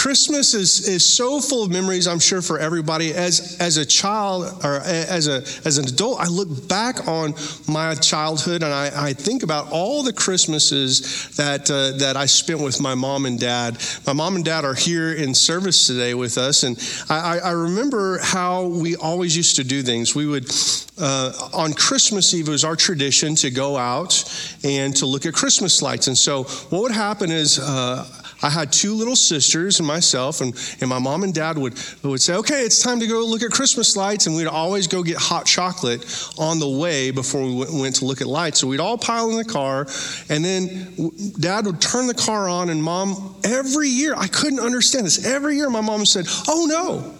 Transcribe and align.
Christmas 0.00 0.54
is, 0.54 0.88
is 0.88 1.04
so 1.04 1.42
full 1.42 1.62
of 1.62 1.70
memories, 1.70 2.08
I'm 2.08 2.20
sure, 2.20 2.40
for 2.40 2.58
everybody. 2.58 3.12
As, 3.12 3.58
as 3.60 3.76
a 3.76 3.84
child 3.84 4.64
or 4.64 4.76
as, 4.76 5.28
a, 5.28 5.42
as 5.66 5.76
an 5.76 5.88
adult, 5.88 6.20
I 6.20 6.26
look 6.26 6.66
back 6.66 7.06
on 7.06 7.34
my 7.68 7.94
childhood 7.96 8.62
and 8.62 8.72
I, 8.72 8.90
I 8.94 9.12
think 9.12 9.42
about 9.42 9.70
all 9.70 10.02
the 10.02 10.14
Christmases 10.14 11.36
that, 11.36 11.70
uh, 11.70 11.98
that 11.98 12.16
I 12.16 12.24
spent 12.24 12.60
with 12.60 12.80
my 12.80 12.94
mom 12.94 13.26
and 13.26 13.38
dad. 13.38 13.76
My 14.06 14.14
mom 14.14 14.36
and 14.36 14.44
dad 14.44 14.64
are 14.64 14.72
here 14.72 15.12
in 15.12 15.34
service 15.34 15.86
today 15.86 16.14
with 16.14 16.38
us, 16.38 16.62
and 16.62 16.78
I, 17.10 17.38
I 17.40 17.50
remember 17.50 18.20
how 18.22 18.68
we 18.68 18.96
always 18.96 19.36
used 19.36 19.56
to 19.56 19.64
do 19.64 19.82
things. 19.82 20.14
We 20.14 20.24
would, 20.24 20.50
uh, 20.98 21.50
on 21.52 21.74
Christmas 21.74 22.32
Eve, 22.32 22.48
it 22.48 22.50
was 22.50 22.64
our 22.64 22.74
tradition 22.74 23.34
to 23.34 23.50
go 23.50 23.76
out 23.76 24.24
and 24.64 24.96
to 24.96 25.04
look 25.04 25.26
at 25.26 25.34
Christmas 25.34 25.82
lights. 25.82 26.06
And 26.06 26.16
so, 26.16 26.44
what 26.44 26.80
would 26.80 26.92
happen 26.92 27.30
is, 27.30 27.58
uh, 27.58 28.06
I 28.42 28.50
had 28.50 28.72
two 28.72 28.94
little 28.94 29.16
sisters 29.16 29.80
and 29.80 29.86
myself, 29.86 30.40
and, 30.40 30.54
and 30.80 30.88
my 30.88 30.98
mom 30.98 31.22
and 31.22 31.34
dad 31.34 31.58
would, 31.58 31.74
would 32.02 32.20
say, 32.20 32.34
Okay, 32.36 32.62
it's 32.62 32.82
time 32.82 33.00
to 33.00 33.06
go 33.06 33.24
look 33.24 33.42
at 33.42 33.50
Christmas 33.50 33.96
lights. 33.96 34.26
And 34.26 34.36
we'd 34.36 34.46
always 34.46 34.86
go 34.86 35.02
get 35.02 35.16
hot 35.16 35.46
chocolate 35.46 36.04
on 36.38 36.58
the 36.58 36.68
way 36.68 37.10
before 37.10 37.42
we 37.42 37.80
went 37.80 37.96
to 37.96 38.04
look 38.04 38.20
at 38.20 38.26
lights. 38.26 38.60
So 38.60 38.66
we'd 38.66 38.80
all 38.80 38.98
pile 38.98 39.30
in 39.30 39.36
the 39.36 39.44
car, 39.44 39.86
and 40.28 40.44
then 40.44 41.12
dad 41.38 41.66
would 41.66 41.80
turn 41.80 42.06
the 42.06 42.14
car 42.14 42.48
on, 42.48 42.70
and 42.70 42.82
mom, 42.82 43.36
every 43.44 43.88
year, 43.88 44.14
I 44.16 44.26
couldn't 44.26 44.60
understand 44.60 45.06
this. 45.06 45.26
Every 45.26 45.56
year, 45.56 45.70
my 45.70 45.80
mom 45.80 46.06
said, 46.06 46.26
Oh 46.48 46.66
no, 46.68 47.14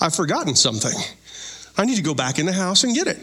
I've 0.00 0.14
forgotten 0.14 0.54
something. 0.54 0.98
I 1.76 1.84
need 1.84 1.96
to 1.96 2.02
go 2.02 2.14
back 2.14 2.38
in 2.38 2.46
the 2.46 2.52
house 2.52 2.84
and 2.84 2.94
get 2.94 3.06
it. 3.06 3.18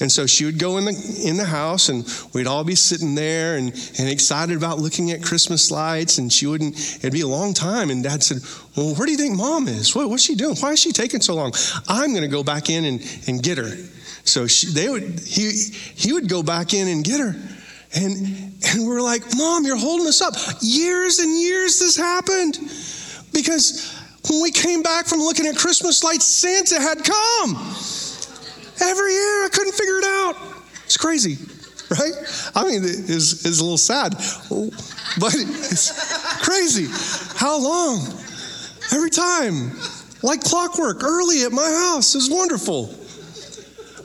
And 0.00 0.10
so 0.10 0.26
she 0.26 0.44
would 0.44 0.58
go 0.58 0.78
in 0.78 0.84
the 0.84 1.22
in 1.24 1.36
the 1.36 1.44
house, 1.44 1.90
and 1.90 2.04
we'd 2.34 2.48
all 2.48 2.64
be 2.64 2.74
sitting 2.74 3.14
there 3.14 3.56
and, 3.56 3.68
and 3.98 4.08
excited 4.08 4.56
about 4.56 4.80
looking 4.80 5.12
at 5.12 5.22
Christmas 5.22 5.70
lights. 5.70 6.18
And 6.18 6.32
she 6.32 6.46
wouldn't. 6.46 6.76
It'd 6.96 7.12
be 7.12 7.20
a 7.20 7.28
long 7.28 7.54
time. 7.54 7.90
And 7.90 8.02
Dad 8.02 8.24
said, 8.24 8.38
"Well, 8.76 8.96
where 8.96 9.06
do 9.06 9.12
you 9.12 9.18
think 9.18 9.36
Mom 9.36 9.68
is? 9.68 9.94
What, 9.94 10.10
what's 10.10 10.24
she 10.24 10.34
doing? 10.34 10.56
Why 10.56 10.72
is 10.72 10.80
she 10.80 10.90
taking 10.90 11.20
so 11.20 11.36
long? 11.36 11.52
I'm 11.86 12.10
going 12.10 12.22
to 12.22 12.28
go 12.28 12.42
back 12.42 12.68
in 12.68 12.84
and, 12.84 13.22
and 13.28 13.40
get 13.40 13.58
her." 13.58 13.70
So 14.24 14.48
she, 14.48 14.66
they 14.66 14.88
would 14.88 15.20
he 15.20 15.52
he 15.94 16.12
would 16.12 16.28
go 16.28 16.42
back 16.42 16.74
in 16.74 16.88
and 16.88 17.04
get 17.04 17.20
her. 17.20 17.36
And 17.94 18.54
and 18.66 18.86
we're 18.86 19.02
like, 19.02 19.22
"Mom, 19.36 19.64
you're 19.64 19.76
holding 19.76 20.08
us 20.08 20.20
up. 20.20 20.34
Years 20.60 21.20
and 21.20 21.40
years 21.40 21.78
this 21.78 21.96
happened 21.96 22.58
because." 23.32 23.98
When 24.28 24.42
we 24.42 24.50
came 24.50 24.82
back 24.82 25.06
from 25.06 25.20
looking 25.20 25.46
at 25.46 25.56
Christmas 25.56 26.04
lights, 26.04 26.26
Santa 26.26 26.78
had 26.78 27.02
come. 27.02 27.56
Every 28.80 29.12
year, 29.12 29.44
I 29.44 29.48
couldn't 29.52 29.74
figure 29.74 29.98
it 29.98 30.04
out. 30.04 30.36
It's 30.84 30.96
crazy, 30.96 31.36
right? 31.90 32.12
I 32.54 32.64
mean, 32.64 32.82
it's, 32.82 33.44
it's 33.44 33.60
a 33.60 33.62
little 33.62 33.78
sad, 33.78 34.12
but 35.18 35.34
it's 35.34 36.42
crazy. 36.42 36.86
How 37.36 37.60
long? 37.62 38.06
Every 38.92 39.10
time, 39.10 39.72
like 40.22 40.40
clockwork, 40.42 41.04
early 41.04 41.44
at 41.44 41.52
my 41.52 41.70
house 41.70 42.14
is 42.14 42.28
wonderful. 42.28 42.94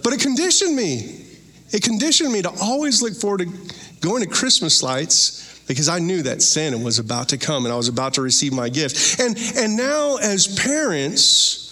But 0.04 0.14
it 0.14 0.20
conditioned 0.20 0.76
me. 0.76 1.26
It 1.72 1.82
conditioned 1.82 2.32
me 2.32 2.44
to 2.44 2.52
always 2.62 3.02
look 3.02 3.14
forward 3.14 3.40
to 3.40 3.76
going 4.02 4.22
to 4.22 4.30
Christmas 4.30 4.84
lights 4.84 5.64
because 5.68 5.90
I 5.90 6.00
knew 6.00 6.22
that 6.22 6.42
Santa 6.44 6.78
was 6.78 7.00
about 7.00 7.30
to 7.30 7.38
come 7.38 7.66
and 7.66 7.74
I 7.74 7.78
was 7.78 7.88
about 7.88 8.14
to 8.16 8.22
receive 8.22 8.54
my 8.54 8.70
gift. 8.70 9.20
And, 9.20 9.36
and 9.58 9.76
now, 9.76 10.18
as 10.18 10.60
parents, 10.60 11.65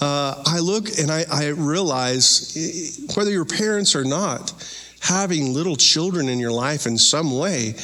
uh, 0.00 0.42
I 0.46 0.58
look 0.58 0.98
and 0.98 1.10
I, 1.10 1.24
I 1.30 1.48
realize 1.48 2.96
whether 3.14 3.30
your 3.30 3.44
parents 3.44 3.94
or 3.94 4.04
not, 4.04 4.52
having 5.00 5.54
little 5.54 5.76
children 5.76 6.28
in 6.28 6.38
your 6.38 6.52
life 6.52 6.86
in 6.86 6.98
some 6.98 7.36
way, 7.36 7.74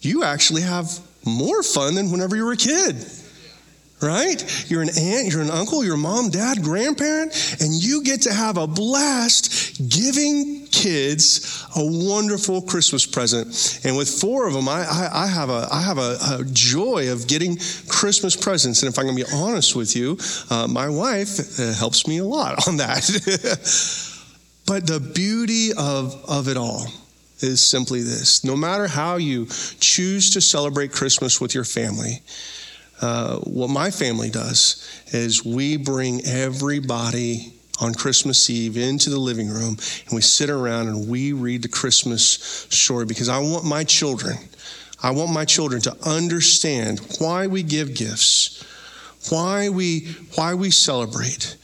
you 0.00 0.24
actually 0.24 0.62
have 0.62 0.90
more 1.24 1.62
fun 1.62 1.94
than 1.94 2.10
whenever 2.10 2.36
you 2.36 2.44
were 2.44 2.52
a 2.52 2.56
kid 2.56 2.96
right? 4.02 4.70
You're 4.70 4.82
an 4.82 4.90
aunt, 4.98 5.32
you're 5.32 5.42
an 5.42 5.50
uncle, 5.50 5.84
you're 5.84 5.96
mom, 5.96 6.30
dad, 6.30 6.62
grandparent, 6.62 7.32
and 7.60 7.72
you 7.72 8.02
get 8.02 8.22
to 8.22 8.32
have 8.32 8.56
a 8.56 8.66
blast 8.66 9.88
giving 9.88 10.66
kids 10.66 11.64
a 11.76 11.84
wonderful 11.84 12.62
Christmas 12.62 13.06
present. 13.06 13.80
And 13.84 13.96
with 13.96 14.08
four 14.08 14.46
of 14.46 14.54
them, 14.54 14.68
I, 14.68 14.82
I, 14.82 15.24
I 15.24 15.26
have, 15.26 15.50
a, 15.50 15.68
I 15.70 15.80
have 15.82 15.98
a, 15.98 16.16
a, 16.30 16.44
joy 16.52 17.12
of 17.12 17.26
getting 17.28 17.58
Christmas 17.88 18.34
presents. 18.34 18.82
And 18.82 18.92
if 18.92 18.98
I'm 18.98 19.04
going 19.06 19.16
to 19.16 19.24
be 19.24 19.30
honest 19.32 19.76
with 19.76 19.94
you, 19.94 20.18
uh, 20.50 20.66
my 20.66 20.88
wife 20.88 21.60
uh, 21.60 21.72
helps 21.74 22.06
me 22.06 22.18
a 22.18 22.24
lot 22.24 22.66
on 22.66 22.78
that. 22.78 23.02
but 24.66 24.86
the 24.86 25.00
beauty 25.00 25.70
of, 25.72 26.24
of 26.28 26.48
it 26.48 26.56
all 26.56 26.86
is 27.42 27.60
simply 27.60 28.02
this 28.02 28.44
no 28.44 28.56
matter 28.56 28.86
how 28.86 29.16
you 29.16 29.46
choose 29.80 30.30
to 30.30 30.40
celebrate 30.40 30.92
Christmas 30.92 31.40
with 31.40 31.54
your 31.54 31.64
family, 31.64 32.22
uh, 33.02 33.38
what 33.40 33.68
my 33.68 33.90
family 33.90 34.30
does 34.30 34.88
is 35.08 35.44
we 35.44 35.76
bring 35.76 36.24
everybody 36.24 37.52
on 37.80 37.94
Christmas 37.94 38.48
Eve 38.48 38.76
into 38.76 39.10
the 39.10 39.18
living 39.18 39.48
room 39.48 39.76
and 40.06 40.12
we 40.12 40.20
sit 40.20 40.48
around 40.48 40.86
and 40.86 41.08
we 41.08 41.32
read 41.32 41.62
the 41.62 41.68
Christmas 41.68 42.28
story 42.70 43.04
because 43.04 43.28
I 43.28 43.38
want 43.40 43.64
my 43.64 43.82
children, 43.82 44.36
I 45.02 45.10
want 45.10 45.32
my 45.32 45.44
children 45.44 45.82
to 45.82 45.96
understand 46.08 47.00
why 47.18 47.48
we 47.48 47.64
give 47.64 47.94
gifts, 47.94 48.64
why 49.30 49.68
we, 49.68 50.14
why 50.36 50.54
we 50.54 50.70
celebrate. 50.70 51.56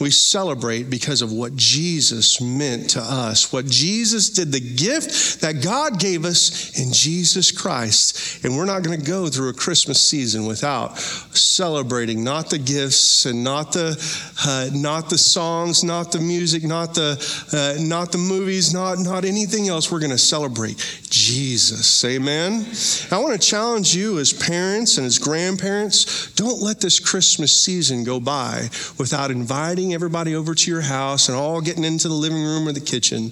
We 0.00 0.10
celebrate 0.10 0.90
because 0.90 1.22
of 1.22 1.32
what 1.32 1.56
Jesus 1.56 2.40
meant 2.40 2.90
to 2.90 3.00
us, 3.00 3.52
what 3.52 3.66
Jesus 3.66 4.30
did, 4.30 4.52
the 4.52 4.60
gift 4.60 5.40
that 5.40 5.62
God 5.62 5.98
gave 5.98 6.24
us 6.24 6.78
in 6.78 6.92
Jesus 6.92 7.50
Christ. 7.50 8.44
And 8.44 8.56
we're 8.56 8.64
not 8.64 8.84
going 8.84 8.98
to 9.00 9.04
go 9.04 9.26
through 9.26 9.48
a 9.48 9.54
Christmas 9.54 10.00
season 10.00 10.46
without 10.46 10.98
celebrating 10.98 12.22
not 12.22 12.48
the 12.48 12.58
gifts 12.58 13.26
and 13.26 13.42
not 13.42 13.72
the 13.72 13.98
uh, 14.46 14.70
not 14.72 15.10
the 15.10 15.18
songs, 15.18 15.82
not 15.82 16.12
the 16.12 16.20
music, 16.20 16.62
not 16.62 16.94
the 16.94 17.18
uh, 17.52 17.82
not 17.82 18.12
the 18.12 18.18
movies, 18.18 18.72
not 18.72 18.98
not 18.98 19.24
anything 19.24 19.68
else. 19.68 19.90
We're 19.90 19.98
going 19.98 20.10
to 20.10 20.18
celebrate 20.18 20.76
Jesus. 21.10 22.04
Amen. 22.04 22.66
I 23.10 23.20
want 23.20 23.40
to 23.40 23.46
challenge 23.48 23.96
you 23.96 24.18
as 24.18 24.32
parents 24.32 24.98
and 24.98 25.06
as 25.06 25.18
grandparents. 25.18 26.32
Don't 26.34 26.62
let 26.62 26.80
this 26.80 27.00
Christmas 27.00 27.52
season 27.52 28.04
go 28.04 28.20
by 28.20 28.68
without 28.98 29.30
inviting 29.30 29.87
inviting 29.88 29.94
everybody 29.94 30.34
over 30.34 30.54
to 30.54 30.70
your 30.70 30.82
house 30.82 31.28
and 31.28 31.36
all 31.36 31.60
getting 31.60 31.84
into 31.84 32.08
the 32.08 32.14
living 32.14 32.42
room 32.42 32.68
or 32.68 32.72
the 32.72 32.80
kitchen 32.80 33.30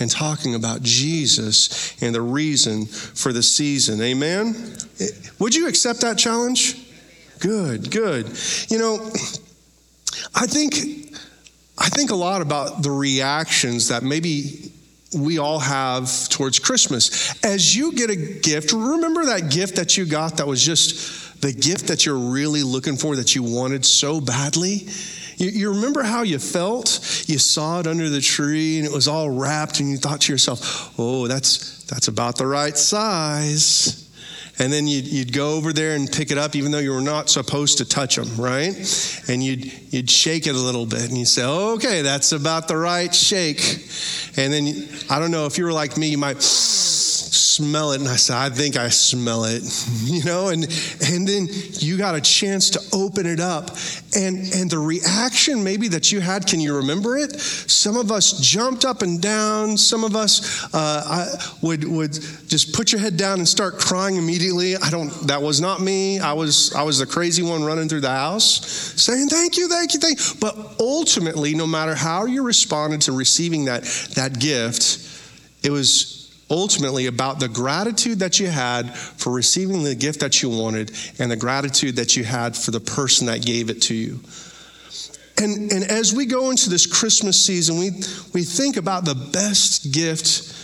and 0.00 0.10
talking 0.10 0.54
about 0.54 0.82
Jesus 0.82 2.00
and 2.00 2.14
the 2.14 2.20
reason 2.20 2.86
for 2.86 3.32
the 3.32 3.42
season. 3.42 4.00
Amen? 4.00 4.54
Eh, 5.00 5.06
would 5.38 5.54
you 5.54 5.66
accept 5.66 6.00
that 6.02 6.16
challenge? 6.16 6.76
Good, 7.40 7.90
good. 7.90 8.26
You 8.68 8.78
know, 8.78 9.10
I 10.34 10.46
think 10.46 10.74
I 11.78 11.88
think 11.88 12.10
a 12.10 12.16
lot 12.16 12.42
about 12.42 12.82
the 12.82 12.90
reactions 12.90 13.88
that 13.88 14.02
maybe 14.02 14.72
we 15.16 15.38
all 15.38 15.58
have 15.58 16.28
towards 16.28 16.58
Christmas. 16.58 17.34
As 17.44 17.74
you 17.74 17.92
get 17.92 18.10
a 18.10 18.16
gift, 18.16 18.72
remember 18.72 19.26
that 19.26 19.50
gift 19.50 19.76
that 19.76 19.96
you 19.96 20.04
got 20.04 20.36
that 20.36 20.46
was 20.46 20.64
just 20.64 21.27
the 21.40 21.52
gift 21.52 21.88
that 21.88 22.04
you're 22.04 22.18
really 22.18 22.62
looking 22.62 22.96
for 22.96 23.16
that 23.16 23.34
you 23.34 23.42
wanted 23.42 23.84
so 23.84 24.20
badly? 24.20 24.88
You, 25.36 25.50
you 25.50 25.70
remember 25.74 26.02
how 26.02 26.22
you 26.22 26.38
felt? 26.38 27.24
You 27.26 27.38
saw 27.38 27.80
it 27.80 27.86
under 27.86 28.08
the 28.08 28.20
tree 28.20 28.78
and 28.78 28.86
it 28.86 28.92
was 28.92 29.06
all 29.08 29.30
wrapped, 29.30 29.80
and 29.80 29.90
you 29.90 29.96
thought 29.96 30.22
to 30.22 30.32
yourself, 30.32 30.94
oh, 30.98 31.28
that's, 31.28 31.84
that's 31.84 32.08
about 32.08 32.36
the 32.36 32.46
right 32.46 32.76
size. 32.76 34.04
And 34.60 34.72
then 34.72 34.88
you'd, 34.88 35.06
you'd 35.06 35.32
go 35.32 35.54
over 35.54 35.72
there 35.72 35.94
and 35.94 36.10
pick 36.10 36.32
it 36.32 36.38
up, 36.38 36.56
even 36.56 36.72
though 36.72 36.80
you 36.80 36.92
were 36.92 37.00
not 37.00 37.30
supposed 37.30 37.78
to 37.78 37.84
touch 37.84 38.16
them, 38.16 38.28
right? 38.36 38.74
And 39.28 39.40
you'd, 39.40 39.92
you'd 39.92 40.10
shake 40.10 40.48
it 40.48 40.56
a 40.56 40.58
little 40.58 40.84
bit 40.84 41.08
and 41.08 41.16
you'd 41.16 41.26
say, 41.26 41.44
okay, 41.44 42.02
that's 42.02 42.32
about 42.32 42.66
the 42.66 42.76
right 42.76 43.14
shake. 43.14 43.60
And 44.36 44.52
then, 44.52 44.88
I 45.08 45.20
don't 45.20 45.30
know, 45.30 45.46
if 45.46 45.58
you 45.58 45.64
were 45.64 45.72
like 45.72 45.96
me, 45.96 46.08
you 46.08 46.18
might 46.18 46.42
smell 47.32 47.92
it. 47.92 48.00
And 48.00 48.08
I 48.08 48.16
said, 48.16 48.36
I 48.36 48.50
think 48.50 48.76
I 48.76 48.88
smell 48.88 49.44
it, 49.44 49.62
you 50.04 50.24
know, 50.24 50.48
and, 50.48 50.64
and 51.04 51.26
then 51.26 51.48
you 51.72 51.96
got 51.96 52.14
a 52.14 52.20
chance 52.20 52.70
to 52.70 52.80
open 52.92 53.26
it 53.26 53.40
up. 53.40 53.70
And, 54.16 54.38
and 54.54 54.70
the 54.70 54.78
reaction 54.78 55.62
maybe 55.62 55.88
that 55.88 56.10
you 56.12 56.20
had, 56.20 56.46
can 56.46 56.60
you 56.60 56.76
remember 56.76 57.16
it? 57.16 57.38
Some 57.40 57.96
of 57.96 58.10
us 58.10 58.40
jumped 58.40 58.84
up 58.84 59.02
and 59.02 59.20
down. 59.20 59.76
Some 59.76 60.04
of 60.04 60.16
us 60.16 60.68
uh, 60.74 61.36
would, 61.62 61.84
would 61.84 62.12
just 62.12 62.74
put 62.74 62.92
your 62.92 63.00
head 63.00 63.16
down 63.16 63.38
and 63.38 63.48
start 63.48 63.78
crying 63.78 64.16
immediately. 64.16 64.76
I 64.76 64.90
don't, 64.90 65.10
that 65.26 65.42
was 65.42 65.60
not 65.60 65.80
me. 65.80 66.20
I 66.20 66.32
was, 66.32 66.72
I 66.74 66.82
was 66.82 66.98
the 66.98 67.06
crazy 67.06 67.42
one 67.42 67.62
running 67.62 67.88
through 67.88 68.00
the 68.00 68.10
house 68.10 68.66
saying, 69.00 69.28
thank 69.28 69.56
you, 69.56 69.68
thank 69.68 69.94
you, 69.94 70.00
thank 70.00 70.18
you. 70.18 70.34
But 70.40 70.56
ultimately, 70.80 71.54
no 71.54 71.66
matter 71.66 71.94
how 71.94 72.24
you 72.24 72.42
responded 72.42 73.02
to 73.02 73.12
receiving 73.12 73.66
that, 73.66 73.84
that 74.14 74.38
gift, 74.38 75.04
it 75.62 75.70
was 75.70 76.17
ultimately 76.50 77.06
about 77.06 77.40
the 77.40 77.48
gratitude 77.48 78.20
that 78.20 78.40
you 78.40 78.46
had 78.48 78.94
for 78.96 79.32
receiving 79.32 79.82
the 79.82 79.94
gift 79.94 80.20
that 80.20 80.42
you 80.42 80.48
wanted 80.48 80.90
and 81.18 81.30
the 81.30 81.36
gratitude 81.36 81.96
that 81.96 82.16
you 82.16 82.24
had 82.24 82.56
for 82.56 82.70
the 82.70 82.80
person 82.80 83.26
that 83.26 83.44
gave 83.44 83.70
it 83.70 83.82
to 83.82 83.94
you. 83.94 84.20
And, 85.40 85.70
and 85.70 85.84
as 85.84 86.14
we 86.14 86.26
go 86.26 86.50
into 86.50 86.68
this 86.68 86.86
Christmas 86.86 87.40
season, 87.40 87.78
we, 87.78 87.90
we 88.34 88.42
think 88.42 88.76
about 88.76 89.04
the 89.04 89.14
best 89.14 89.92
gift 89.92 90.54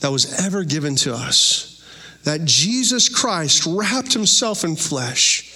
that 0.00 0.10
was 0.10 0.44
ever 0.44 0.64
given 0.64 0.96
to 0.96 1.14
us 1.14 1.68
that 2.24 2.44
Jesus 2.44 3.08
Christ 3.08 3.66
wrapped 3.66 4.12
himself 4.12 4.64
in 4.64 4.76
flesh 4.76 5.48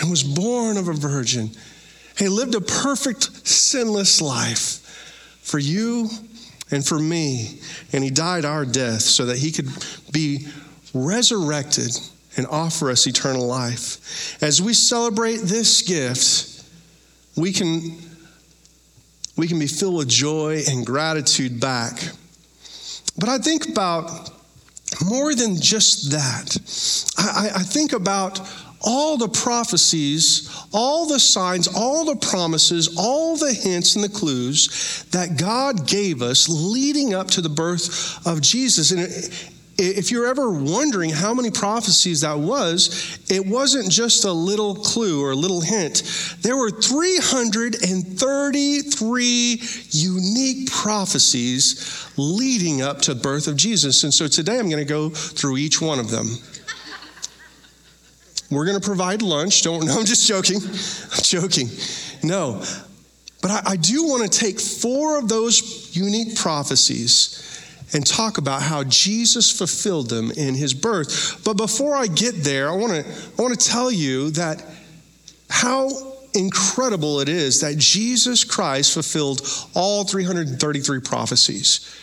and 0.00 0.10
was 0.10 0.22
born 0.22 0.76
of 0.76 0.88
a 0.88 0.92
virgin. 0.92 1.50
He 2.16 2.28
lived 2.28 2.54
a 2.54 2.60
perfect, 2.60 3.46
sinless 3.46 4.20
life 4.20 4.82
for 5.42 5.58
you 5.58 6.08
and 6.70 6.84
for 6.84 6.98
me. 6.98 7.60
And 7.92 8.02
he 8.02 8.10
died 8.10 8.44
our 8.44 8.64
death 8.64 9.02
so 9.02 9.26
that 9.26 9.38
he 9.38 9.52
could 9.52 9.68
be 10.12 10.46
resurrected 10.94 11.96
and 12.36 12.46
offer 12.48 12.90
us 12.90 13.06
eternal 13.06 13.46
life. 13.46 14.42
As 14.42 14.60
we 14.60 14.74
celebrate 14.74 15.38
this 15.38 15.82
gift, 15.82 16.64
we 17.36 17.52
can, 17.52 17.98
we 19.36 19.46
can 19.46 19.58
be 19.58 19.66
filled 19.66 19.96
with 19.96 20.08
joy 20.08 20.62
and 20.68 20.84
gratitude 20.84 21.60
back. 21.60 21.98
But 23.18 23.28
I 23.28 23.38
think 23.38 23.68
about 23.68 24.30
more 25.04 25.34
than 25.34 25.60
just 25.60 26.10
that. 26.12 26.58
I, 27.18 27.60
I 27.60 27.62
think 27.62 27.92
about 27.92 28.40
all 28.86 29.16
the 29.16 29.28
prophecies, 29.28 30.48
all 30.72 31.06
the 31.06 31.18
signs, 31.18 31.66
all 31.66 32.04
the 32.04 32.14
promises, 32.16 32.96
all 32.96 33.36
the 33.36 33.52
hints 33.52 33.96
and 33.96 34.04
the 34.04 34.08
clues 34.08 35.04
that 35.10 35.36
God 35.36 35.88
gave 35.88 36.22
us 36.22 36.48
leading 36.48 37.12
up 37.12 37.26
to 37.32 37.40
the 37.40 37.48
birth 37.48 38.24
of 38.26 38.40
Jesus. 38.40 38.92
And 38.92 39.00
if 39.78 40.10
you're 40.10 40.26
ever 40.26 40.50
wondering 40.50 41.10
how 41.10 41.34
many 41.34 41.50
prophecies 41.50 42.22
that 42.22 42.38
was, 42.38 43.18
it 43.28 43.44
wasn't 43.44 43.90
just 43.90 44.24
a 44.24 44.32
little 44.32 44.76
clue 44.76 45.22
or 45.22 45.32
a 45.32 45.36
little 45.36 45.60
hint. 45.60 46.02
There 46.40 46.56
were 46.56 46.70
333 46.70 49.60
unique 49.90 50.70
prophecies 50.70 52.08
leading 52.16 52.80
up 52.82 53.02
to 53.02 53.12
the 53.14 53.20
birth 53.20 53.48
of 53.48 53.56
Jesus. 53.56 54.04
And 54.04 54.14
so 54.14 54.28
today 54.28 54.58
I'm 54.58 54.70
going 54.70 54.82
to 54.82 54.88
go 54.88 55.10
through 55.10 55.58
each 55.58 55.82
one 55.82 55.98
of 55.98 56.10
them. 56.10 56.28
We're 58.56 58.64
going 58.64 58.80
to 58.80 58.86
provide 58.86 59.20
lunch. 59.20 59.60
Don't, 59.60 59.84
no, 59.86 59.98
I'm 59.98 60.06
just 60.06 60.26
joking. 60.26 60.62
I'm 60.62 61.22
joking. 61.22 61.68
No. 62.22 62.62
But 63.42 63.50
I, 63.50 63.72
I 63.72 63.76
do 63.76 64.04
want 64.04 64.30
to 64.30 64.38
take 64.38 64.58
four 64.58 65.18
of 65.18 65.28
those 65.28 65.94
unique 65.94 66.36
prophecies 66.36 67.42
and 67.92 68.04
talk 68.06 68.38
about 68.38 68.62
how 68.62 68.82
Jesus 68.84 69.56
fulfilled 69.56 70.08
them 70.08 70.30
in 70.30 70.54
his 70.54 70.72
birth. 70.72 71.42
But 71.44 71.58
before 71.58 71.94
I 71.94 72.06
get 72.06 72.34
there, 72.36 72.70
I 72.70 72.74
want 72.74 72.92
to 72.92 73.04
I 73.38 73.42
want 73.42 73.60
to 73.60 73.68
tell 73.68 73.92
you 73.92 74.30
that 74.30 74.64
how 75.50 75.90
incredible 76.32 77.20
it 77.20 77.28
is 77.28 77.60
that 77.60 77.76
Jesus 77.76 78.42
Christ 78.42 78.94
fulfilled 78.94 79.46
all 79.74 80.04
333 80.04 81.00
prophecies. 81.00 81.94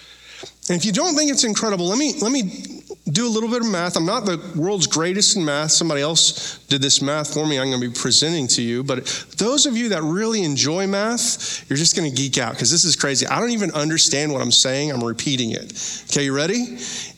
And 0.69 0.77
if 0.77 0.85
you 0.85 0.91
don't 0.91 1.15
think 1.15 1.31
it's 1.31 1.43
incredible, 1.43 1.87
let 1.87 1.97
me 1.97 2.13
let 2.21 2.31
me 2.31 2.82
do 3.11 3.27
a 3.27 3.29
little 3.29 3.49
bit 3.49 3.61
of 3.61 3.69
math. 3.69 3.97
I'm 3.97 4.05
not 4.05 4.25
the 4.25 4.39
world's 4.55 4.87
greatest 4.87 5.35
in 5.35 5.43
math. 5.43 5.71
Somebody 5.71 6.01
else 6.01 6.59
did 6.67 6.81
this 6.81 7.01
math 7.01 7.33
for 7.33 7.45
me. 7.45 7.59
I'm 7.59 7.69
going 7.69 7.81
to 7.81 7.89
be 7.89 7.93
presenting 7.93 8.47
to 8.49 8.61
you. 8.61 8.81
But 8.83 9.05
those 9.37 9.65
of 9.65 9.75
you 9.75 9.89
that 9.89 10.01
really 10.03 10.43
enjoy 10.43 10.87
math, 10.87 11.69
you're 11.69 11.77
just 11.77 11.97
going 11.97 12.09
to 12.09 12.15
geek 12.15 12.37
out 12.37 12.53
because 12.53 12.71
this 12.71 12.85
is 12.85 12.95
crazy. 12.95 13.27
I 13.27 13.41
don't 13.41 13.51
even 13.51 13.71
understand 13.71 14.31
what 14.31 14.41
I'm 14.41 14.51
saying. 14.51 14.91
I'm 14.91 15.03
repeating 15.03 15.51
it. 15.51 16.05
Okay, 16.09 16.25
you 16.25 16.35
ready? 16.35 16.77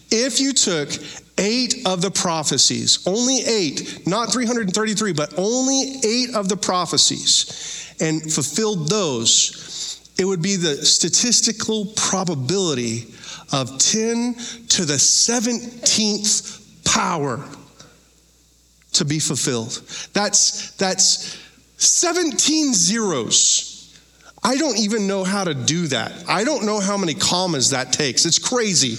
If 0.09 0.39
you 0.39 0.53
took 0.53 0.89
eight 1.37 1.85
of 1.85 2.01
the 2.01 2.09
prophecies, 2.09 3.05
only 3.05 3.41
eight, 3.45 4.07
not 4.07 4.31
333, 4.31 5.13
but 5.13 5.37
only 5.37 5.99
eight 6.03 6.33
of 6.33 6.49
the 6.49 6.57
prophecies, 6.57 7.93
and 7.99 8.21
fulfilled 8.21 8.89
those, 8.89 10.13
it 10.17 10.25
would 10.25 10.41
be 10.41 10.55
the 10.55 10.83
statistical 10.85 11.93
probability 11.95 13.13
of 13.51 13.77
10 13.77 14.35
to 14.69 14.85
the 14.85 14.93
17th 14.93 16.83
power 16.85 17.43
to 18.93 19.05
be 19.05 19.19
fulfilled. 19.19 19.81
That's, 20.13 20.71
that's 20.71 21.37
17 21.77 22.73
zeros. 22.73 23.71
I 24.43 24.57
don't 24.57 24.77
even 24.77 25.07
know 25.07 25.23
how 25.23 25.43
to 25.43 25.53
do 25.53 25.87
that. 25.87 26.11
I 26.27 26.43
don't 26.43 26.65
know 26.65 26.79
how 26.79 26.97
many 26.97 27.13
commas 27.13 27.71
that 27.71 27.91
takes. 27.91 28.25
It's 28.25 28.39
crazy. 28.39 28.95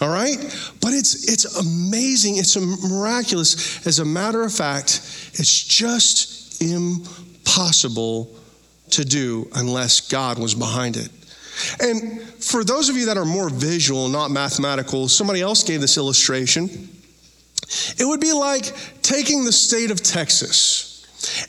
All 0.00 0.08
right? 0.08 0.36
But 0.80 0.94
it's 0.94 1.28
it's 1.28 1.56
amazing. 1.56 2.36
It's 2.38 2.56
miraculous. 2.56 3.86
As 3.86 3.98
a 3.98 4.04
matter 4.04 4.42
of 4.42 4.52
fact, 4.52 5.02
it's 5.34 5.64
just 5.64 6.62
impossible 6.62 8.34
to 8.90 9.04
do 9.04 9.48
unless 9.54 10.00
God 10.08 10.38
was 10.38 10.54
behind 10.54 10.96
it. 10.96 11.10
And 11.80 12.20
for 12.22 12.64
those 12.64 12.88
of 12.88 12.96
you 12.96 13.06
that 13.06 13.16
are 13.16 13.24
more 13.24 13.50
visual, 13.50 14.08
not 14.08 14.30
mathematical, 14.30 15.08
somebody 15.08 15.40
else 15.40 15.62
gave 15.62 15.80
this 15.80 15.96
illustration. 15.96 16.88
It 17.98 18.06
would 18.06 18.20
be 18.20 18.32
like 18.32 18.72
taking 19.02 19.44
the 19.44 19.52
state 19.52 19.90
of 19.90 20.02
Texas 20.02 20.88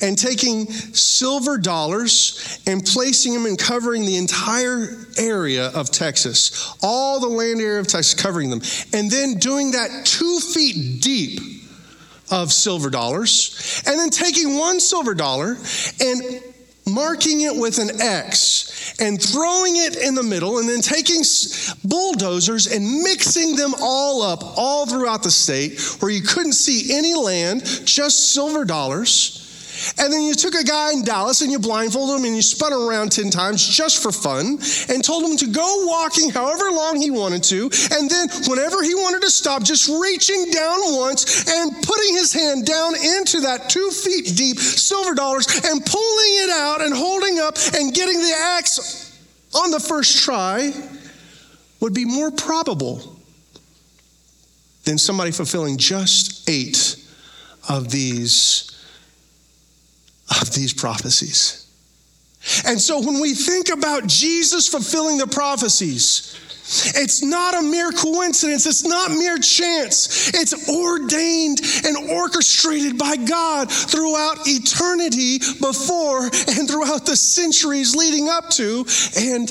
and 0.02 0.18
taking 0.18 0.66
silver 0.68 1.58
dollars 1.58 2.60
and 2.66 2.84
placing 2.84 3.34
them 3.34 3.46
and 3.46 3.58
covering 3.58 4.06
the 4.06 4.18
entire 4.18 5.06
area 5.18 5.68
of 5.68 5.92
Texas, 5.92 6.76
all 6.82 7.20
the 7.20 7.28
land 7.28 7.62
area 7.62 7.80
of 7.80 7.88
Texas, 7.88 8.14
covering 8.14 8.50
them, 8.50 8.62
and 8.94 9.10
then 9.12 9.36
doing 9.36 9.72
that 9.72 10.06
two 10.06 10.40
feet 10.40 11.02
deep 11.02 11.40
of 12.32 12.52
silver 12.52 12.90
dollars, 12.90 13.84
and 13.88 13.98
then 13.98 14.10
taking 14.10 14.58
one 14.58 14.80
silver 14.80 15.14
dollar 15.14 15.58
and 16.00 16.44
marking 16.92 17.42
it 17.42 17.56
with 17.56 17.80
an 17.80 18.02
X 18.02 18.96
and 19.00 19.22
throwing 19.22 19.76
it 19.76 19.96
in 19.96 20.16
the 20.16 20.24
middle, 20.24 20.60
and 20.60 20.68
then 20.68 20.82
taking 20.82 21.22
bulldozers 21.84 22.68
and 22.68 23.02
mixing 23.02 23.56
them 23.56 23.74
all 23.82 24.22
up 24.22 24.44
all 24.58 24.86
throughout 24.86 25.24
the 25.24 25.32
state 25.32 25.80
where 26.00 26.12
you 26.12 26.22
couldn't 26.22 26.54
see 26.54 26.96
any 26.96 27.14
land, 27.14 27.64
just 27.86 28.34
silver 28.34 28.66
dollars. 28.66 29.49
And 29.98 30.12
then 30.12 30.24
you 30.24 30.34
took 30.34 30.56
a 30.56 30.64
guy 30.64 30.92
in 30.94 31.04
Dallas 31.04 31.42
and 31.42 31.52
you 31.52 31.60
blindfolded 31.60 32.20
him 32.20 32.26
and 32.26 32.36
you 32.36 32.42
spun 32.42 32.74
him 32.74 32.80
around 32.80 33.12
10 33.12 33.30
times 33.30 33.66
just 33.66 34.02
for 34.02 34.12
fun 34.12 34.60
and 34.90 35.04
told 35.04 35.24
him 35.24 35.38
to 35.38 35.48
go 35.48 35.86
walking 35.86 36.30
however 36.30 36.72
long 36.72 37.00
he 37.00 37.12
wanted 37.12 37.44
to. 37.44 37.70
And 37.92 38.10
then 38.10 38.30
whenever 38.48 38.84
he 38.84 38.96
wanted 38.96 39.22
to 39.22 39.32
stop, 39.32 39.64
just 39.64 39.88
reaching 39.90 40.52
down 40.52 40.80
once 40.96 41.48
and 41.50 41.72
putting 41.84 42.14
his 42.14 42.34
hand 42.34 42.66
down 42.66 42.96
into 42.96 43.42
that 43.42 43.70
two 43.70 43.90
feet 43.92 44.36
deep 44.36 44.58
silver 44.58 45.16
dollars 45.16 45.48
and 45.48 45.86
pulling 45.86 46.34
it 46.44 46.50
out 46.50 46.82
and 46.82 46.94
holding 46.94 47.40
up 47.40 47.58
and 47.76 47.94
getting 47.94 48.18
the 48.18 48.34
axe 48.58 49.18
on 49.54 49.72
the 49.72 49.80
first 49.80 50.24
try 50.24 50.72
would 51.80 51.94
be 51.94 52.06
more 52.06 52.32
probable 52.32 53.16
than 54.84 54.98
somebody 54.98 55.32
fulfilling 55.32 55.78
just 55.78 56.50
eight 56.50 56.96
of 57.68 57.92
these 57.92 58.79
of 60.42 60.54
these 60.54 60.74
prophecies. 60.74 61.66
And 62.66 62.80
so 62.80 63.00
when 63.02 63.20
we 63.20 63.34
think 63.34 63.70
about 63.70 64.08
Jesus 64.08 64.68
fulfilling 64.68 65.18
the 65.18 65.28
prophecies, 65.28 66.36
it's 66.96 67.24
not 67.24 67.56
a 67.56 67.62
mere 67.64 67.92
coincidence. 67.92 68.68
It's 68.68 68.86
not 68.86 69.10
mere 69.12 69.40
chance. 69.40 70.30
It's 70.30 70.70
ordained 70.70 71.62
and 71.84 72.12
orchestrated 72.12 72.98
by 72.98 73.16
God 73.16 73.72
throughout 73.72 74.38
eternity 74.46 75.40
before 75.60 76.26
and 76.26 76.70
throughout 76.70 77.08
the 77.08 77.16
centuries 77.16 77.96
leading 77.96 78.30
up 78.30 78.50
to. 78.52 78.86
And 79.18 79.48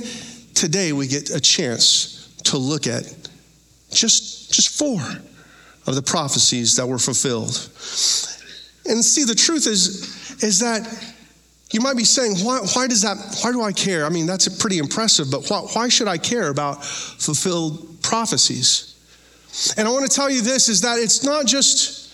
today 0.54 0.92
we 0.92 1.08
get 1.08 1.30
a 1.30 1.40
chance 1.40 2.32
to 2.44 2.56
look 2.56 2.86
at 2.86 3.02
just, 3.90 4.52
just 4.52 4.78
four 4.78 5.00
of 5.88 5.94
the 5.96 6.02
prophecies 6.02 6.76
that 6.76 6.86
were 6.86 6.98
fulfilled. 6.98 7.68
And 8.86 9.04
see, 9.04 9.24
the 9.24 9.34
truth 9.34 9.66
is, 9.66 10.17
is 10.42 10.60
that 10.60 10.86
you 11.70 11.80
might 11.80 11.96
be 11.96 12.04
saying, 12.04 12.36
why, 12.38 12.60
why 12.74 12.86
does 12.86 13.02
that, 13.02 13.16
why 13.42 13.52
do 13.52 13.62
I 13.62 13.72
care? 13.72 14.06
I 14.06 14.08
mean, 14.08 14.26
that's 14.26 14.48
pretty 14.48 14.78
impressive, 14.78 15.30
but 15.30 15.48
why, 15.48 15.60
why 15.60 15.88
should 15.88 16.08
I 16.08 16.16
care 16.16 16.48
about 16.48 16.84
fulfilled 16.84 18.00
prophecies? 18.02 18.94
And 19.76 19.86
I 19.86 19.90
want 19.90 20.10
to 20.10 20.14
tell 20.14 20.30
you 20.30 20.40
this 20.40 20.68
is 20.68 20.80
that 20.82 20.98
it's 20.98 21.24
not 21.24 21.46
just 21.46 22.08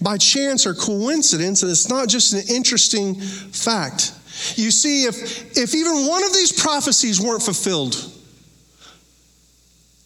by 0.00 0.16
chance 0.16 0.66
or 0.66 0.74
coincidence, 0.74 1.62
and 1.62 1.70
it's 1.70 1.88
not 1.88 2.08
just 2.08 2.32
an 2.32 2.42
interesting 2.54 3.14
fact. 3.16 4.12
You 4.54 4.70
see, 4.70 5.04
if, 5.04 5.56
if 5.56 5.74
even 5.74 6.06
one 6.06 6.22
of 6.22 6.32
these 6.32 6.52
prophecies 6.52 7.20
weren't 7.20 7.42
fulfilled, 7.42 7.96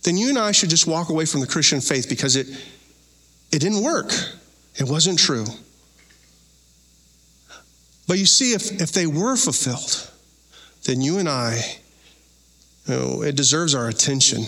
then 0.03 0.17
you 0.17 0.31
and 0.31 0.39
I 0.39 0.53
should 0.53 0.71
just 0.71 0.87
walk 0.87 1.11
away 1.11 1.27
from 1.27 1.41
the 1.41 1.47
Christian 1.47 1.81
faith 1.81 2.09
because 2.09 2.37
it, 2.37 2.47
it 3.53 3.59
didn't 3.59 3.83
work. 3.83 4.11
It 4.77 4.89
wasn't 4.89 5.19
true. 5.19 5.45
But 8.13 8.19
you 8.19 8.27
see, 8.27 8.53
if, 8.53 8.79
if 8.79 8.93
they 8.93 9.07
were 9.07 9.37
fulfilled, 9.37 10.11
then 10.85 11.01
you 11.01 11.17
and 11.17 11.27
I, 11.27 11.63
you 12.87 12.95
know, 12.95 13.23
it 13.23 13.37
deserves 13.37 13.75
our 13.75 13.89
attention. 13.89 14.45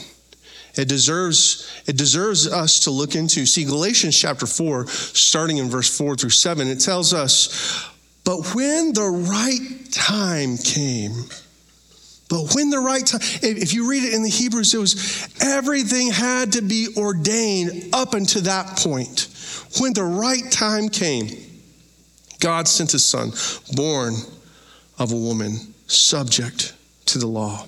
It 0.75 0.87
deserves, 0.87 1.83
it 1.87 1.97
deserves 1.97 2.47
us 2.47 2.81
to 2.81 2.91
look 2.91 3.15
into. 3.15 3.47
See, 3.47 3.65
Galatians 3.65 4.21
chapter 4.21 4.45
4, 4.45 4.87
starting 4.87 5.57
in 5.57 5.71
verse 5.71 5.97
4 5.97 6.15
through 6.15 6.29
7, 6.29 6.69
it 6.69 6.81
tells 6.81 7.15
us, 7.15 7.91
But 8.23 8.55
when 8.55 8.93
the 8.93 9.09
right 9.09 9.91
time 9.91 10.59
came, 10.59 11.25
but 12.29 12.55
when 12.55 12.69
the 12.69 12.81
right 12.81 13.07
time, 13.07 13.23
if 13.41 13.73
you 13.73 13.89
read 13.89 14.05
it 14.05 14.13
in 14.13 14.23
the 14.23 14.29
Hebrews, 14.29 14.75
it 14.75 14.79
was 14.79 15.27
everything 15.41 16.11
had 16.11 16.53
to 16.53 16.61
be 16.61 16.89
ordained 16.99 17.95
up 17.95 18.13
until 18.13 18.43
that 18.43 18.77
point. 18.77 19.27
When 19.81 19.95
the 19.95 20.05
right 20.05 20.53
time 20.53 20.91
came, 20.91 21.54
God 22.41 22.69
sent 22.69 22.93
his 22.93 23.05
son, 23.05 23.33
born 23.75 24.15
of 24.99 25.13
a 25.13 25.17
woman, 25.17 25.75
subject 25.87 26.75
to 27.07 27.19
the 27.19 27.27
law. 27.27 27.67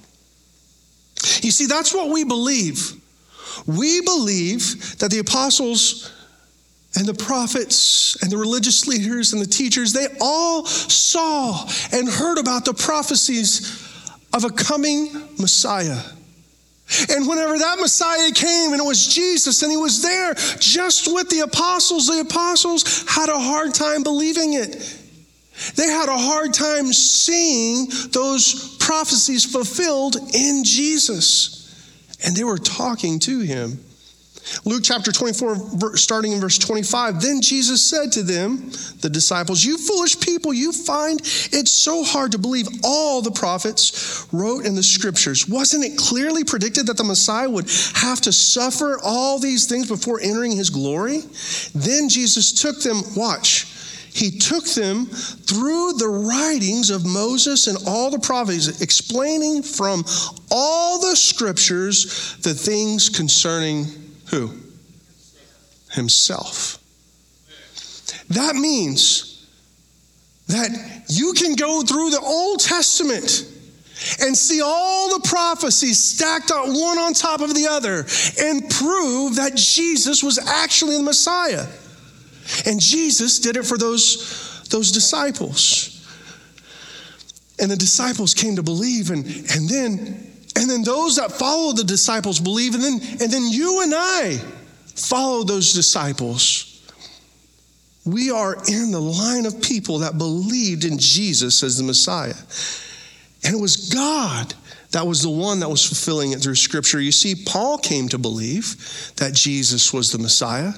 You 1.43 1.51
see, 1.51 1.67
that's 1.67 1.95
what 1.95 2.11
we 2.11 2.25
believe. 2.25 2.93
We 3.67 4.01
believe 4.03 4.99
that 4.99 5.11
the 5.11 5.19
apostles 5.19 6.13
and 6.97 7.07
the 7.07 7.15
prophets 7.15 8.17
and 8.23 8.31
the 8.31 8.37
religious 8.37 8.87
leaders 8.87 9.33
and 9.33 9.43
the 9.43 9.47
teachers, 9.47 9.93
they 9.93 10.07
all 10.21 10.65
saw 10.67 11.67
and 11.93 12.09
heard 12.09 12.39
about 12.39 12.65
the 12.65 12.75
prophecies 12.75 13.83
of 14.33 14.45
a 14.45 14.51
coming 14.51 15.13
Messiah. 15.39 16.01
And 17.11 17.27
whenever 17.27 17.59
that 17.59 17.79
Messiah 17.81 18.31
came 18.31 18.73
and 18.73 18.81
it 18.81 18.85
was 18.85 19.09
Jesus 19.09 19.63
and 19.63 19.71
he 19.71 19.77
was 19.77 20.03
there 20.03 20.35
just 20.59 21.13
with 21.13 21.29
the 21.31 21.41
apostles, 21.41 22.07
the 22.07 22.21
apostles 22.21 23.05
had 23.09 23.29
a 23.29 23.39
hard 23.39 23.75
time 23.75 24.03
believing 24.03 24.55
it. 24.55 24.77
They 25.75 25.87
had 25.87 26.09
a 26.09 26.17
hard 26.17 26.55
time 26.55 26.93
seeing 26.93 27.89
those 28.13 28.77
prophecies 28.77 29.45
fulfilled 29.45 30.17
in 30.35 30.63
Jesus. 30.65 31.55
And 32.25 32.37
they 32.37 32.45
were 32.45 32.59
talking 32.59 33.19
to 33.21 33.41
him. 33.41 33.81
Luke 34.65 34.83
chapter 34.85 35.13
24, 35.13 35.97
starting 35.97 36.33
in 36.33 36.41
verse 36.41 36.59
25. 36.59 37.21
Then 37.21 37.41
Jesus 37.41 37.83
said 37.83 38.13
to 38.13 38.23
them, 38.23 38.71
the 39.01 39.11
disciples, 39.11 39.65
You 39.65 39.79
foolish 39.79 40.21
people, 40.21 40.53
you 40.53 40.73
find 40.73 41.21
it 41.21 41.69
so 41.69 42.05
hard 42.05 42.33
to 42.33 42.39
believe 42.39 42.67
all 42.83 43.23
the 43.23 43.31
prophets 43.31 44.27
wrote 44.33 44.65
in 44.65 44.75
the 44.75 44.83
scriptures. 44.83 45.49
Wasn't 45.49 45.85
it 45.85 45.97
clearly 45.97 46.45
predicted 46.45 46.87
that 46.87 46.97
the 46.97 47.05
Messiah 47.05 47.49
would 47.49 47.71
have 47.95 48.21
to 48.23 48.33
suffer 48.33 48.99
all 49.03 49.39
these 49.39 49.67
things 49.67 49.89
before 49.89 50.21
entering 50.21 50.53
his 50.53 50.71
glory? 50.71 51.23
Then 51.75 52.09
Jesus 52.09 52.53
took 52.53 52.81
them, 52.83 53.03
watch 53.17 53.67
he 54.17 54.31
took 54.31 54.65
them 54.65 55.05
through 55.05 55.93
the 55.99 56.09
writings 56.09 56.89
of 56.89 57.05
Moses 57.05 57.67
and 57.67 57.77
all 57.87 58.11
the 58.11 58.19
prophets, 58.19 58.81
explaining 58.81 59.63
from 59.63 60.07
all 60.51 60.99
the 60.99 61.15
scriptures 61.15 62.35
the 62.41 62.55
things 62.55 63.11
concerning 63.11 63.85
who? 64.31 64.53
Himself. 65.93 66.79
That 68.29 68.57
means 68.57 69.47
that 70.49 71.05
you 71.09 71.33
can 71.33 71.55
go 71.55 71.83
through 71.83 72.11
the 72.11 72.21
Old 72.21 72.61
Testament 72.61 73.47
and 74.21 74.37
see 74.37 74.61
all 74.61 75.19
the 75.19 75.27
prophecies 75.27 76.03
stacked 76.03 76.51
up 76.51 76.67
one 76.67 76.99
on 76.99 77.15
top 77.15 77.41
of 77.41 77.55
the 77.55 77.67
other 77.67 78.07
and 78.41 78.69
prove 78.71 79.37
that 79.37 79.55
Jesus 79.57 80.23
was 80.23 80.39
actually 80.39 80.97
the 80.97 81.03
Messiah. 81.03 81.67
And 82.67 82.79
Jesus 82.79 83.41
did 83.41 83.57
it 83.57 83.65
for 83.65 83.79
those, 83.79 84.63
those 84.71 84.93
disciples. 84.93 85.93
And 87.59 87.71
the 87.71 87.77
disciples 87.77 88.35
came 88.35 88.57
to 88.57 88.63
believe, 88.63 89.11
and, 89.11 89.25
and 89.27 89.69
then 89.69 90.36
and 90.57 90.69
then 90.69 90.83
those 90.83 91.17
that 91.17 91.31
follow 91.33 91.73
the 91.73 91.85
disciples 91.85 92.41
believe, 92.41 92.75
and 92.75 92.83
then 92.83 93.01
and 93.21 93.31
then 93.31 93.47
you 93.49 93.83
and 93.83 93.93
I 93.95 94.39
follow 94.95 95.45
those 95.45 95.73
disciples. 95.73 96.73
We 98.05 98.31
are 98.31 98.55
in 98.69 98.93
the 98.93 99.01
line 99.01 99.47
of 99.47 99.61
people 99.61 99.99
that 99.99 100.17
believed 100.17 100.85
in 100.85 100.99
Jesus 100.99 101.63
as 101.63 101.77
the 101.77 101.83
Messiah. 101.83 102.37
And 103.45 103.55
it 103.55 103.61
was 103.61 103.93
God 103.93 104.55
that 104.93 105.07
was 105.07 105.23
the 105.23 105.31
one 105.31 105.61
that 105.61 105.69
was 105.69 105.85
fulfilling 105.85 106.33
it 106.33 106.41
through 106.41 106.55
Scripture. 106.55 107.01
You 107.01 107.13
see, 107.13 107.35
Paul 107.45 107.79
came 107.79 108.09
to 108.09 108.19
believe 108.19 109.13
that 109.17 109.35
Jesus 109.35 109.93
was 109.93 110.13
the 110.13 110.19
Messiah. 110.19 110.73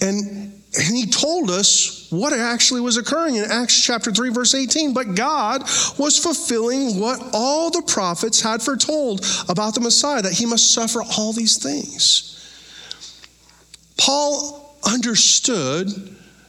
And, 0.00 0.55
and 0.76 0.94
he 0.94 1.06
told 1.06 1.50
us 1.50 2.08
what 2.10 2.32
actually 2.32 2.80
was 2.82 2.96
occurring 2.96 3.36
in 3.36 3.44
Acts 3.44 3.82
chapter 3.82 4.12
3, 4.12 4.30
verse 4.30 4.54
18. 4.54 4.92
But 4.92 5.14
God 5.14 5.62
was 5.98 6.18
fulfilling 6.18 7.00
what 7.00 7.20
all 7.32 7.70
the 7.70 7.82
prophets 7.82 8.42
had 8.42 8.62
foretold 8.62 9.24
about 9.48 9.74
the 9.74 9.80
Messiah, 9.80 10.22
that 10.22 10.32
he 10.32 10.44
must 10.44 10.72
suffer 10.72 11.02
all 11.16 11.32
these 11.32 11.56
things. 11.56 12.32
Paul 13.96 14.76
understood 14.84 15.88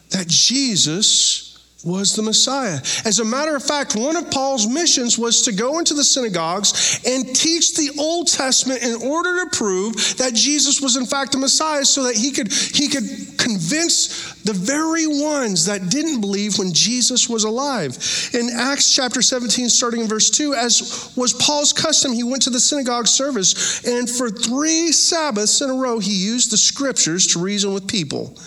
that 0.10 0.28
Jesus 0.28 1.47
was 1.84 2.16
the 2.16 2.22
Messiah. 2.22 2.80
As 3.06 3.20
a 3.20 3.26
matter 3.26 3.56
of 3.56 3.64
fact, 3.64 3.96
one 3.96 4.16
of 4.16 4.32
Paul's 4.32 4.68
missions 4.68 5.18
was 5.18 5.44
to 5.44 5.52
go 5.52 5.80
into 5.80 5.94
the 5.94 6.04
synagogues 6.04 7.00
and 7.06 7.36
teach 7.36 7.76
the 7.76 7.92
Old 8.00 8.28
Testament 8.28 8.82
in 8.84 8.96
order 8.96 9.44
to 9.44 9.58
prove 9.58 9.96
that 10.18 10.34
Jesus 10.34 10.82
was 10.82 10.96
in 10.96 11.06
fact 11.06 11.34
the 11.34 11.38
Messiah 11.38 11.86
so 11.86 12.04
that 12.04 12.16
he 12.16 12.32
could 12.32 12.52
he 12.52 12.88
could 12.88 13.38
convince 13.38 14.37
the 14.48 14.54
very 14.54 15.06
ones 15.06 15.66
that 15.66 15.90
didn't 15.90 16.22
believe 16.22 16.58
when 16.58 16.72
Jesus 16.72 17.28
was 17.28 17.44
alive. 17.44 17.98
In 18.34 18.50
Acts 18.50 18.96
chapter 18.96 19.22
17 19.22 19.68
starting 19.68 20.02
in 20.02 20.08
verse 20.08 20.30
2, 20.30 20.54
as 20.54 21.12
was 21.18 21.34
Paul's 21.34 21.74
custom, 21.74 22.14
he 22.14 22.24
went 22.24 22.44
to 22.44 22.50
the 22.50 22.60
synagogue 22.60 23.08
service 23.08 23.86
and 23.86 24.10
for 24.10 24.30
3 24.30 24.94
Sabbaths 24.94 25.62
in 25.62 25.70
a 25.70 25.74
row 25.74 26.00
he 26.00 26.14
used 26.14 26.52
the 26.52 26.58
scriptures 26.58 27.28
to 27.28 27.40
reason 27.40 27.74
with 27.74 27.90
people. 27.90 28.38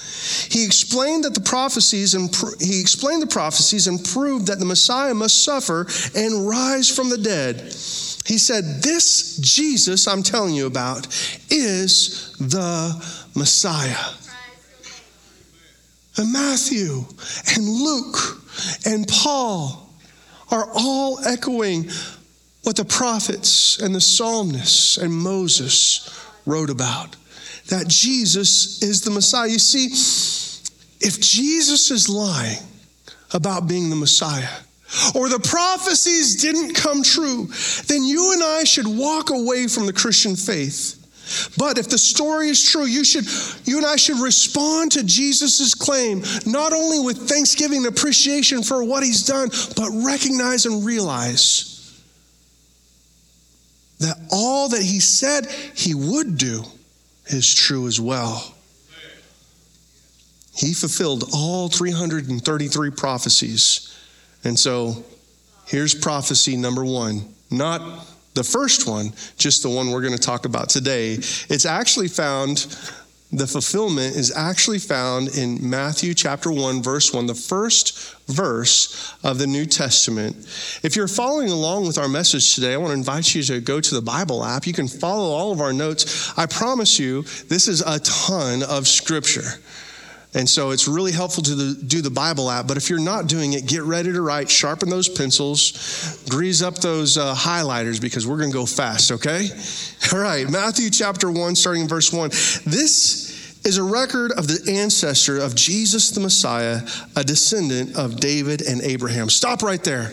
He 0.48 0.64
explained 0.64 1.24
that 1.24 1.34
the 1.34 1.40
prophecies 1.42 2.14
and 2.14 2.34
he 2.60 2.80
explained 2.80 3.20
the 3.20 3.26
prophecies 3.26 3.86
and 3.86 4.02
proved 4.02 4.46
that 4.46 4.58
the 4.58 4.64
Messiah 4.64 5.12
must 5.12 5.44
suffer 5.44 5.86
and 6.16 6.48
rise 6.48 6.88
from 6.88 7.10
the 7.10 7.18
dead. 7.18 7.56
He 8.26 8.38
said, 8.38 8.82
This 8.82 9.36
Jesus 9.36 10.08
I'm 10.08 10.22
telling 10.22 10.54
you 10.54 10.66
about 10.66 11.06
is 11.50 12.32
the 12.38 12.94
Messiah. 13.34 14.14
Matthew 16.24 17.04
and 17.54 17.68
Luke 17.68 18.16
and 18.86 19.06
Paul 19.06 19.90
are 20.50 20.68
all 20.74 21.24
echoing 21.24 21.90
what 22.62 22.76
the 22.76 22.84
prophets 22.84 23.78
and 23.80 23.94
the 23.94 24.00
psalmists 24.00 24.96
and 24.96 25.12
Moses 25.12 26.08
wrote 26.46 26.70
about 26.70 27.16
that 27.68 27.88
Jesus 27.88 28.82
is 28.82 29.00
the 29.02 29.10
Messiah. 29.10 29.48
You 29.48 29.58
see, 29.58 29.86
if 31.00 31.20
Jesus 31.20 31.90
is 31.90 32.08
lying 32.08 32.58
about 33.32 33.68
being 33.68 33.90
the 33.90 33.96
Messiah, 33.96 34.48
or 35.14 35.28
the 35.28 35.38
prophecies 35.38 36.42
didn't 36.42 36.74
come 36.74 37.02
true, 37.02 37.48
then 37.86 38.02
you 38.04 38.32
and 38.32 38.42
I 38.42 38.64
should 38.64 38.86
walk 38.86 39.30
away 39.30 39.68
from 39.68 39.86
the 39.86 39.92
Christian 39.92 40.34
faith. 40.34 40.99
But 41.56 41.78
if 41.78 41.88
the 41.88 41.98
story 41.98 42.48
is 42.48 42.62
true, 42.62 42.84
you 42.84 43.04
should 43.04 43.26
you 43.64 43.78
and 43.78 43.86
I 43.86 43.96
should 43.96 44.18
respond 44.18 44.92
to 44.92 45.04
Jesus' 45.04 45.74
claim, 45.74 46.22
not 46.46 46.72
only 46.72 47.00
with 47.00 47.28
thanksgiving 47.28 47.78
and 47.78 47.86
appreciation 47.86 48.62
for 48.62 48.84
what 48.84 49.02
he's 49.02 49.22
done, 49.22 49.48
but 49.76 49.90
recognize 50.04 50.66
and 50.66 50.84
realize 50.84 51.70
that 54.00 54.16
all 54.32 54.70
that 54.70 54.82
he 54.82 54.98
said 54.98 55.46
he 55.74 55.94
would 55.94 56.38
do 56.38 56.64
is 57.26 57.54
true 57.54 57.86
as 57.86 58.00
well. 58.00 58.54
He 60.54 60.74
fulfilled 60.74 61.24
all 61.32 61.68
333 61.68 62.90
prophecies. 62.90 63.96
And 64.44 64.58
so 64.58 65.04
here's 65.66 65.94
prophecy 65.94 66.56
number 66.56 66.84
one. 66.84 67.34
Not 67.50 68.06
the 68.40 68.44
first 68.44 68.88
one, 68.88 69.12
just 69.36 69.62
the 69.62 69.68
one 69.68 69.90
we're 69.90 70.00
going 70.00 70.16
to 70.16 70.18
talk 70.18 70.46
about 70.46 70.70
today. 70.70 71.12
It's 71.12 71.66
actually 71.66 72.08
found 72.08 72.74
the 73.32 73.46
fulfillment 73.46 74.16
is 74.16 74.34
actually 74.34 74.78
found 74.78 75.36
in 75.36 75.58
Matthew 75.68 76.14
chapter 76.14 76.50
1, 76.50 76.82
verse 76.82 77.12
1, 77.12 77.26
the 77.26 77.34
first 77.34 78.16
verse 78.28 79.14
of 79.22 79.36
the 79.36 79.46
New 79.46 79.66
Testament. 79.66 80.36
If 80.82 80.96
you're 80.96 81.06
following 81.06 81.50
along 81.50 81.86
with 81.86 81.98
our 81.98 82.08
message 82.08 82.54
today, 82.54 82.72
I 82.72 82.78
want 82.78 82.92
to 82.92 82.94
invite 82.94 83.34
you 83.34 83.42
to 83.42 83.60
go 83.60 83.78
to 83.78 83.94
the 83.94 84.00
Bible 84.00 84.42
app. 84.42 84.66
You 84.66 84.72
can 84.72 84.88
follow 84.88 85.30
all 85.36 85.52
of 85.52 85.60
our 85.60 85.74
notes. 85.74 86.32
I 86.38 86.46
promise 86.46 86.98
you, 86.98 87.22
this 87.48 87.68
is 87.68 87.82
a 87.82 88.00
ton 88.00 88.62
of 88.62 88.88
scripture. 88.88 89.60
And 90.32 90.48
so 90.48 90.70
it's 90.70 90.86
really 90.86 91.10
helpful 91.10 91.42
to 91.42 91.54
the, 91.54 91.82
do 91.82 92.02
the 92.02 92.10
Bible 92.10 92.50
app. 92.50 92.68
But 92.68 92.76
if 92.76 92.88
you're 92.88 93.00
not 93.00 93.26
doing 93.26 93.54
it, 93.54 93.66
get 93.66 93.82
ready 93.82 94.12
to 94.12 94.22
write, 94.22 94.48
sharpen 94.48 94.88
those 94.88 95.08
pencils, 95.08 96.22
grease 96.28 96.62
up 96.62 96.76
those 96.76 97.18
uh, 97.18 97.34
highlighters 97.34 98.00
because 98.00 98.26
we're 98.26 98.38
going 98.38 98.50
to 98.50 98.56
go 98.56 98.66
fast, 98.66 99.10
okay? 99.10 99.48
All 100.12 100.20
right, 100.20 100.48
Matthew 100.48 100.88
chapter 100.90 101.30
1, 101.30 101.56
starting 101.56 101.82
in 101.82 101.88
verse 101.88 102.12
1. 102.12 102.30
This 102.64 103.30
is 103.66 103.76
a 103.76 103.82
record 103.82 104.30
of 104.32 104.46
the 104.46 104.72
ancestor 104.72 105.38
of 105.38 105.54
Jesus 105.54 106.10
the 106.10 106.20
Messiah, 106.20 106.80
a 107.16 107.24
descendant 107.24 107.96
of 107.96 108.20
David 108.20 108.62
and 108.62 108.80
Abraham. 108.82 109.28
Stop 109.28 109.62
right 109.62 109.82
there. 109.82 110.12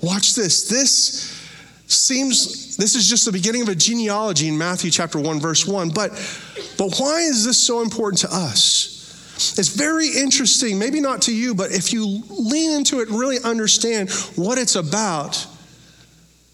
Watch 0.00 0.34
this. 0.34 0.68
This 0.68 1.34
seems 1.88 2.76
this 2.76 2.94
is 2.94 3.08
just 3.08 3.24
the 3.24 3.32
beginning 3.32 3.62
of 3.62 3.68
a 3.68 3.74
genealogy 3.74 4.46
in 4.48 4.58
Matthew 4.58 4.90
chapter 4.90 5.18
1 5.18 5.40
verse 5.40 5.66
1 5.66 5.88
but 5.88 6.10
but 6.76 6.94
why 6.98 7.20
is 7.20 7.46
this 7.46 7.56
so 7.56 7.80
important 7.80 8.20
to 8.20 8.28
us 8.30 8.97
it's 9.38 9.68
very 9.68 10.08
interesting, 10.08 10.78
maybe 10.78 11.00
not 11.00 11.22
to 11.22 11.34
you, 11.34 11.54
but 11.54 11.70
if 11.72 11.92
you 11.92 12.22
lean 12.28 12.72
into 12.72 13.00
it 13.00 13.08
and 13.08 13.18
really 13.18 13.38
understand 13.44 14.10
what 14.34 14.58
it's 14.58 14.74
about, 14.74 15.46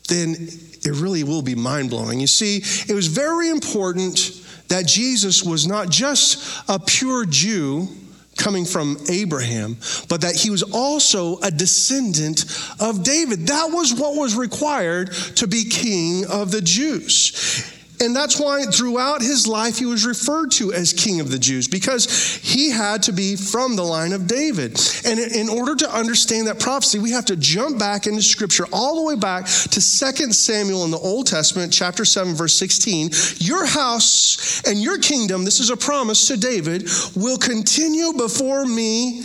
then 0.09 0.33
it 0.33 0.93
really 0.93 1.25
will 1.25 1.43
be 1.43 1.55
mind 1.55 1.91
blowing. 1.91 2.21
You 2.21 2.27
see, 2.27 2.59
it 2.89 2.95
was 2.95 3.07
very 3.07 3.49
important 3.49 4.43
that 4.69 4.87
Jesus 4.87 5.43
was 5.43 5.67
not 5.67 5.89
just 5.89 6.63
a 6.69 6.79
pure 6.79 7.25
Jew 7.25 7.89
coming 8.37 8.65
from 8.65 8.99
Abraham, 9.09 9.77
but 10.09 10.21
that 10.23 10.35
he 10.35 10.51
was 10.51 10.63
also 10.63 11.39
a 11.39 11.51
descendant 11.51 12.45
of 12.81 13.03
David. 13.05 13.47
That 13.47 13.71
was 13.71 13.95
what 13.95 14.17
was 14.17 14.35
required 14.35 15.13
to 15.37 15.47
be 15.47 15.65
king 15.65 16.27
of 16.27 16.51
the 16.51 16.61
Jews. 16.61 17.71
And 18.01 18.15
that's 18.15 18.41
why 18.41 18.65
throughout 18.65 19.23
his 19.23 19.47
life 19.47 19.79
he 19.79 19.87
was 19.87 20.05
referred 20.05 20.51
to 20.53 20.73
as 20.73 20.93
King 20.93 21.21
of 21.21 21.31
the 21.31 21.39
Jews, 21.39 21.69
because 21.69 22.37
he 22.43 22.71
had 22.71 23.05
to 23.05 23.13
be 23.13 23.37
from 23.37 23.77
the 23.77 23.85
line 23.85 24.13
of 24.13 24.27
David. 24.27 24.79
And 25.07 25.19
in 25.19 25.49
order 25.49 25.77
to 25.77 25.91
understand 25.91 26.49
that 26.49 26.59
prophecy, 26.59 26.99
we 26.99 27.13
have 27.13 27.25
to 27.27 27.37
jump 27.37 27.79
back 27.79 28.07
into 28.07 28.21
scripture 28.23 28.67
all 28.73 28.97
the 28.97 29.03
way 29.03 29.17
back 29.17 29.47
to 29.47 29.81
2 29.81 29.81
Samuel 29.81 30.85
in 30.85 30.91
the 30.91 30.99
Old 30.99 31.27
Testament, 31.27 31.73
chapter 31.73 32.05
7, 32.05 32.35
verse 32.35 32.55
16. 32.55 33.11
Your 33.39 33.65
house 33.65 34.63
and 34.67 34.83
your 34.83 34.99
kingdom, 34.99 35.45
this 35.45 35.61
is 35.61 35.71
a 35.71 35.77
promise 35.77 36.27
to 36.29 36.37
David, 36.37 36.89
will 37.15 37.39
continue 37.39 38.13
before 38.15 38.67
me 38.67 39.23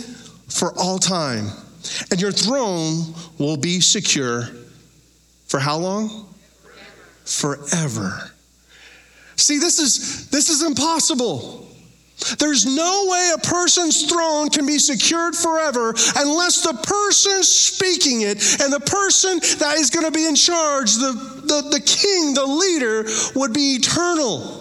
for 0.48 0.72
all 0.78 0.98
time, 0.98 1.46
and 2.10 2.20
your 2.20 2.32
throne 2.32 3.14
will 3.38 3.56
be 3.56 3.80
secure 3.80 4.48
for 5.46 5.58
how 5.58 5.76
long? 5.76 6.26
Forever. 7.24 8.30
See, 9.40 9.58
this 9.58 9.78
is 9.78 10.28
this 10.28 10.50
is 10.50 10.62
impossible. 10.62 11.66
There's 12.38 12.66
no 12.66 13.06
way 13.08 13.32
a 13.34 13.38
person's 13.38 14.04
throne 14.04 14.50
can 14.50 14.66
be 14.66 14.78
secured 14.78 15.34
forever 15.34 15.94
unless 16.16 16.62
the 16.62 16.74
person 16.74 17.42
speaking 17.42 18.20
it 18.20 18.60
and 18.60 18.70
the 18.70 18.80
person 18.80 19.38
that 19.58 19.76
is 19.78 19.88
going 19.88 20.04
to 20.04 20.12
be 20.12 20.26
in 20.26 20.34
charge, 20.34 20.96
the, 20.96 21.12
the, 21.44 21.70
the 21.70 21.80
king, 21.80 22.34
the 22.34 22.44
leader, 22.44 23.08
would 23.34 23.54
be 23.54 23.76
eternal. 23.76 24.59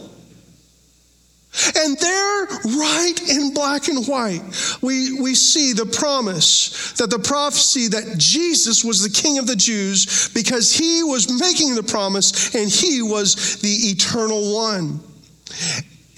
And 1.76 1.98
there, 1.98 2.46
right 2.46 3.16
in 3.28 3.54
black 3.54 3.88
and 3.88 4.06
white, 4.06 4.42
we, 4.82 5.20
we 5.20 5.34
see 5.34 5.74
the 5.74 5.86
promise 5.86 6.94
that 6.94 7.10
the 7.10 7.18
prophecy 7.18 7.88
that 7.88 8.18
Jesus 8.18 8.86
was 8.86 9.02
the 9.02 9.10
King 9.10 9.40
of 9.40 9.48
the 9.48 9.56
Jews 9.56 10.30
because 10.30 10.72
he 10.72 11.02
was 11.04 11.28
making 11.40 11.74
the 11.74 11.82
promise 11.82 12.54
and 12.54 12.70
he 12.70 13.02
was 13.02 13.60
the 13.62 13.70
eternal 13.70 14.54
one. 14.54 15.00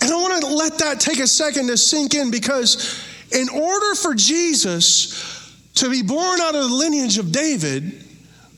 And 0.02 0.12
I 0.12 0.16
want 0.16 0.42
to 0.42 0.54
let 0.54 0.80
that 0.80 1.00
take 1.00 1.20
a 1.20 1.28
second 1.28 1.68
to 1.68 1.78
sink 1.78 2.14
in 2.14 2.30
because 2.30 3.02
in 3.32 3.48
order 3.48 3.96
for 3.96 4.14
Jesus 4.14 5.56
to 5.76 5.90
be 5.90 6.02
born 6.02 6.42
out 6.42 6.56
of 6.56 6.70
the 6.70 6.76
lineage 6.76 7.18
of 7.18 7.32
David, 7.32 8.04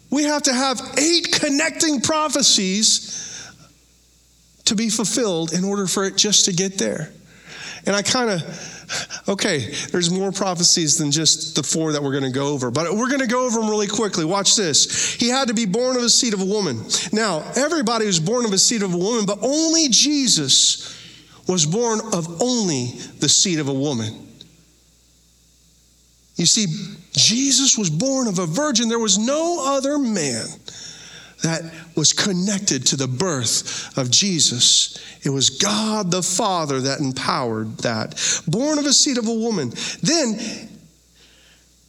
we 0.10 0.24
have 0.24 0.42
to 0.44 0.54
have 0.54 0.82
eight 0.98 1.32
connecting 1.32 2.02
prophecies 2.02 3.23
to 4.66 4.76
be 4.76 4.90
fulfilled 4.90 5.54
in 5.54 5.64
order 5.64 5.88
for 5.88 6.06
it 6.06 6.16
just 6.16 6.46
to 6.46 6.54
get 6.54 6.78
there. 6.78 7.12
And 7.86 7.96
I 7.96 8.02
kind 8.02 8.30
of, 8.30 9.24
okay, 9.28 9.74
there's 9.92 10.10
more 10.10 10.32
prophecies 10.32 10.98
than 10.98 11.12
just 11.12 11.56
the 11.56 11.64
four 11.64 11.92
that 11.92 12.02
we're 12.02 12.12
going 12.12 12.24
to 12.24 12.32
go 12.32 12.48
over, 12.48 12.72
but 12.72 12.94
we're 12.94 13.10
going 13.10 13.20
to 13.20 13.28
go 13.28 13.46
over 13.46 13.60
them 13.60 13.70
really 13.70 13.88
quickly. 13.88 14.24
Watch 14.24 14.56
this. 14.56 15.16
He 15.16 15.28
had 15.28 15.50
to 15.50 15.54
be 15.54 15.66
born 15.66 15.98
of 15.98 16.04
a 16.04 16.10
seed 16.10 16.34
of 16.34 16.42
a 16.42 16.46
woman. 16.46 16.82
Now, 17.12 17.44
everybody 17.58 18.06
was 18.06 18.22
born 18.22 18.46
of 18.46 18.54
a 18.54 18.58
seed 18.58 18.84
of 18.84 18.94
a 18.94 18.98
woman, 18.98 19.26
but 19.26 19.40
only 19.42 19.90
Jesus 19.90 20.98
was 21.48 21.66
born 21.66 22.00
of 22.14 22.42
only 22.42 22.94
the 23.20 23.28
seed 23.28 23.60
of 23.60 23.68
a 23.68 23.74
woman. 23.74 24.28
You 26.36 26.46
see, 26.46 26.66
Jesus 27.12 27.78
was 27.78 27.90
born 27.90 28.28
of 28.28 28.40
a 28.40 28.46
virgin. 28.46 28.88
There 28.88 28.98
was 28.98 29.18
no 29.18 29.76
other 29.76 30.00
man 30.00 30.46
that 31.44 31.62
was 31.96 32.14
connected 32.14 32.86
to 32.88 32.96
the 32.96 33.08
birth 33.08 33.98
of 33.98 34.10
Jesus. 34.10 34.98
It 35.24 35.30
was 35.30 35.50
God 35.50 36.10
the 36.10 36.24
Father 36.24 36.82
that 36.82 37.00
empowered 37.00 37.78
that. 37.80 38.42
Born 38.48 38.80
of 38.80 38.86
a 38.86 38.94
seed 38.94 39.18
of 39.18 39.28
a 39.28 39.34
woman. 39.34 39.72
Then 40.02 40.40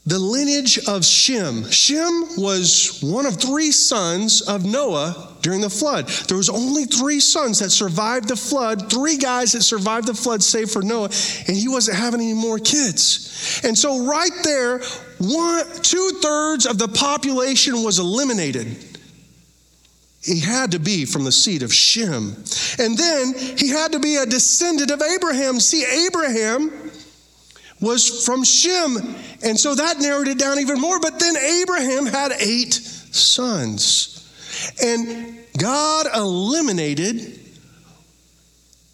the 0.06 0.18
lineage 0.18 0.78
of 0.86 1.02
Shem. 1.02 1.70
Shem 1.70 2.26
was 2.36 3.00
one 3.02 3.24
of 3.24 3.40
three 3.40 3.70
sons 3.70 4.42
of 4.42 4.64
Noah 4.64 5.36
during 5.40 5.62
the 5.62 5.70
flood. 5.70 6.08
There 6.08 6.36
was 6.36 6.50
only 6.50 6.84
three 6.84 7.20
sons 7.20 7.60
that 7.60 7.70
survived 7.70 8.28
the 8.28 8.36
flood, 8.36 8.90
three 8.90 9.16
guys 9.16 9.52
that 9.52 9.62
survived 9.62 10.06
the 10.06 10.14
flood, 10.14 10.42
save 10.42 10.70
for 10.70 10.82
Noah, 10.82 11.10
and 11.48 11.56
he 11.56 11.68
wasn't 11.68 11.96
having 11.96 12.20
any 12.20 12.34
more 12.34 12.58
kids. 12.58 13.62
And 13.64 13.78
so, 13.78 14.04
right 14.04 14.32
there, 14.42 14.80
one, 15.18 15.64
two 15.80 16.18
thirds 16.20 16.66
of 16.66 16.76
the 16.76 16.88
population 16.88 17.82
was 17.82 17.98
eliminated. 17.98 18.93
He 20.24 20.40
had 20.40 20.72
to 20.72 20.78
be 20.78 21.04
from 21.04 21.24
the 21.24 21.32
seed 21.32 21.62
of 21.62 21.72
Shem. 21.72 22.34
And 22.78 22.96
then 22.96 23.34
he 23.58 23.68
had 23.68 23.92
to 23.92 23.98
be 23.98 24.16
a 24.16 24.24
descendant 24.24 24.90
of 24.90 25.02
Abraham. 25.02 25.60
See, 25.60 25.84
Abraham 26.06 26.72
was 27.80 28.24
from 28.24 28.42
Shem. 28.42 28.96
And 29.42 29.60
so 29.60 29.74
that 29.74 30.00
narrowed 30.00 30.28
it 30.28 30.38
down 30.38 30.58
even 30.58 30.80
more. 30.80 30.98
But 30.98 31.18
then 31.18 31.36
Abraham 31.36 32.06
had 32.06 32.32
eight 32.40 32.72
sons. 32.72 34.26
And 34.82 35.38
God 35.58 36.06
eliminated 36.14 37.38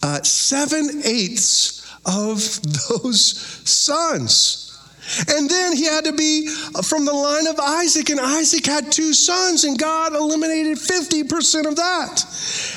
uh, 0.03 0.23
seven 0.23 1.03
eighths 1.05 1.87
of 2.05 2.39
those 3.03 3.37
sons. 3.69 4.60
And 5.29 5.49
then 5.49 5.77
he 5.77 5.85
had 5.85 6.05
to 6.05 6.13
be 6.13 6.47
from 6.85 7.05
the 7.05 7.13
line 7.13 7.47
of 7.47 7.59
Isaac, 7.59 8.11
and 8.11 8.21
Isaac 8.21 8.67
had 8.67 8.93
two 8.93 9.13
sons, 9.13 9.65
and 9.65 9.79
God 9.79 10.15
eliminated 10.15 10.79
50% 10.79 11.67
of 11.67 11.77
that. 11.77 12.25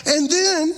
And 0.08 0.30
then 0.30 0.74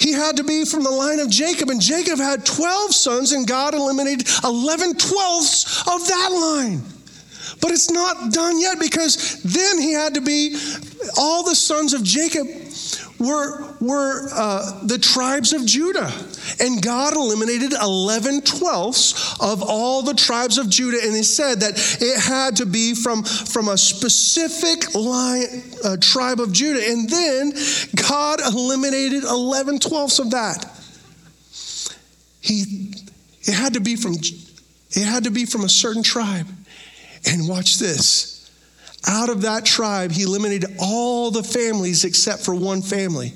he 0.00 0.12
had 0.12 0.36
to 0.36 0.44
be 0.44 0.64
from 0.64 0.82
the 0.82 0.90
line 0.90 1.20
of 1.20 1.30
Jacob, 1.30 1.70
and 1.70 1.80
Jacob 1.80 2.18
had 2.18 2.46
12 2.46 2.94
sons, 2.94 3.32
and 3.32 3.46
God 3.46 3.74
eliminated 3.74 4.28
11 4.44 4.94
twelfths 4.94 5.80
of 5.86 6.06
that 6.06 6.28
line. 6.32 6.82
But 7.60 7.70
it's 7.70 7.90
not 7.90 8.32
done 8.32 8.60
yet 8.60 8.78
because 8.78 9.42
then 9.42 9.78
he 9.78 9.92
had 9.92 10.14
to 10.14 10.20
be 10.20 10.56
all 11.16 11.44
the 11.44 11.54
sons 11.54 11.92
of 11.94 12.02
Jacob 12.02 12.46
were, 13.18 13.74
were 13.80 14.28
uh, 14.32 14.84
the 14.84 14.98
tribes 14.98 15.52
of 15.52 15.64
Judah. 15.64 16.12
And 16.60 16.82
God 16.82 17.14
eliminated 17.14 17.72
11 17.72 18.42
twelfths 18.42 19.36
of 19.40 19.62
all 19.62 20.02
the 20.02 20.14
tribes 20.14 20.58
of 20.58 20.68
Judah. 20.68 20.98
And 21.02 21.14
he 21.14 21.22
said 21.22 21.60
that 21.60 21.74
it 22.00 22.20
had 22.20 22.56
to 22.56 22.66
be 22.66 22.94
from, 22.94 23.24
from 23.24 23.68
a 23.68 23.78
specific 23.78 24.94
line, 24.94 25.62
uh, 25.84 25.96
tribe 26.00 26.40
of 26.40 26.52
Judah. 26.52 26.84
And 26.86 27.08
then 27.08 27.52
God 28.08 28.40
eliminated 28.40 29.24
11 29.24 29.78
twelfths 29.80 30.18
of 30.18 30.30
that. 30.30 30.70
He, 32.40 32.94
it 33.42 33.54
had 33.54 33.74
to 33.74 33.80
be 33.80 33.96
from, 33.96 34.14
it 34.14 35.04
had 35.04 35.24
to 35.24 35.30
be 35.30 35.46
from 35.46 35.64
a 35.64 35.68
certain 35.68 36.02
tribe. 36.02 36.46
And 37.26 37.48
watch 37.48 37.78
this 37.78 38.34
out 39.06 39.28
of 39.28 39.42
that 39.42 39.64
tribe, 39.64 40.12
he 40.12 40.22
eliminated 40.22 40.76
all 40.78 41.30
the 41.30 41.42
families 41.42 42.04
except 42.04 42.42
for 42.42 42.54
one 42.54 42.82
family. 42.82 43.34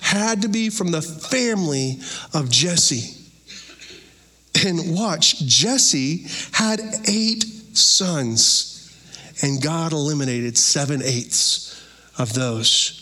Had 0.00 0.42
to 0.42 0.48
be 0.48 0.70
from 0.70 0.90
the 0.90 1.02
family 1.02 1.98
of 2.34 2.50
Jesse. 2.50 3.16
And 4.64 4.94
watch, 4.94 5.38
Jesse 5.46 6.26
had 6.52 6.80
eight 7.06 7.44
sons, 7.72 8.92
and 9.42 9.62
God 9.62 9.92
eliminated 9.92 10.58
seven 10.58 11.02
eighths 11.02 11.82
of 12.18 12.32
those. 12.32 12.96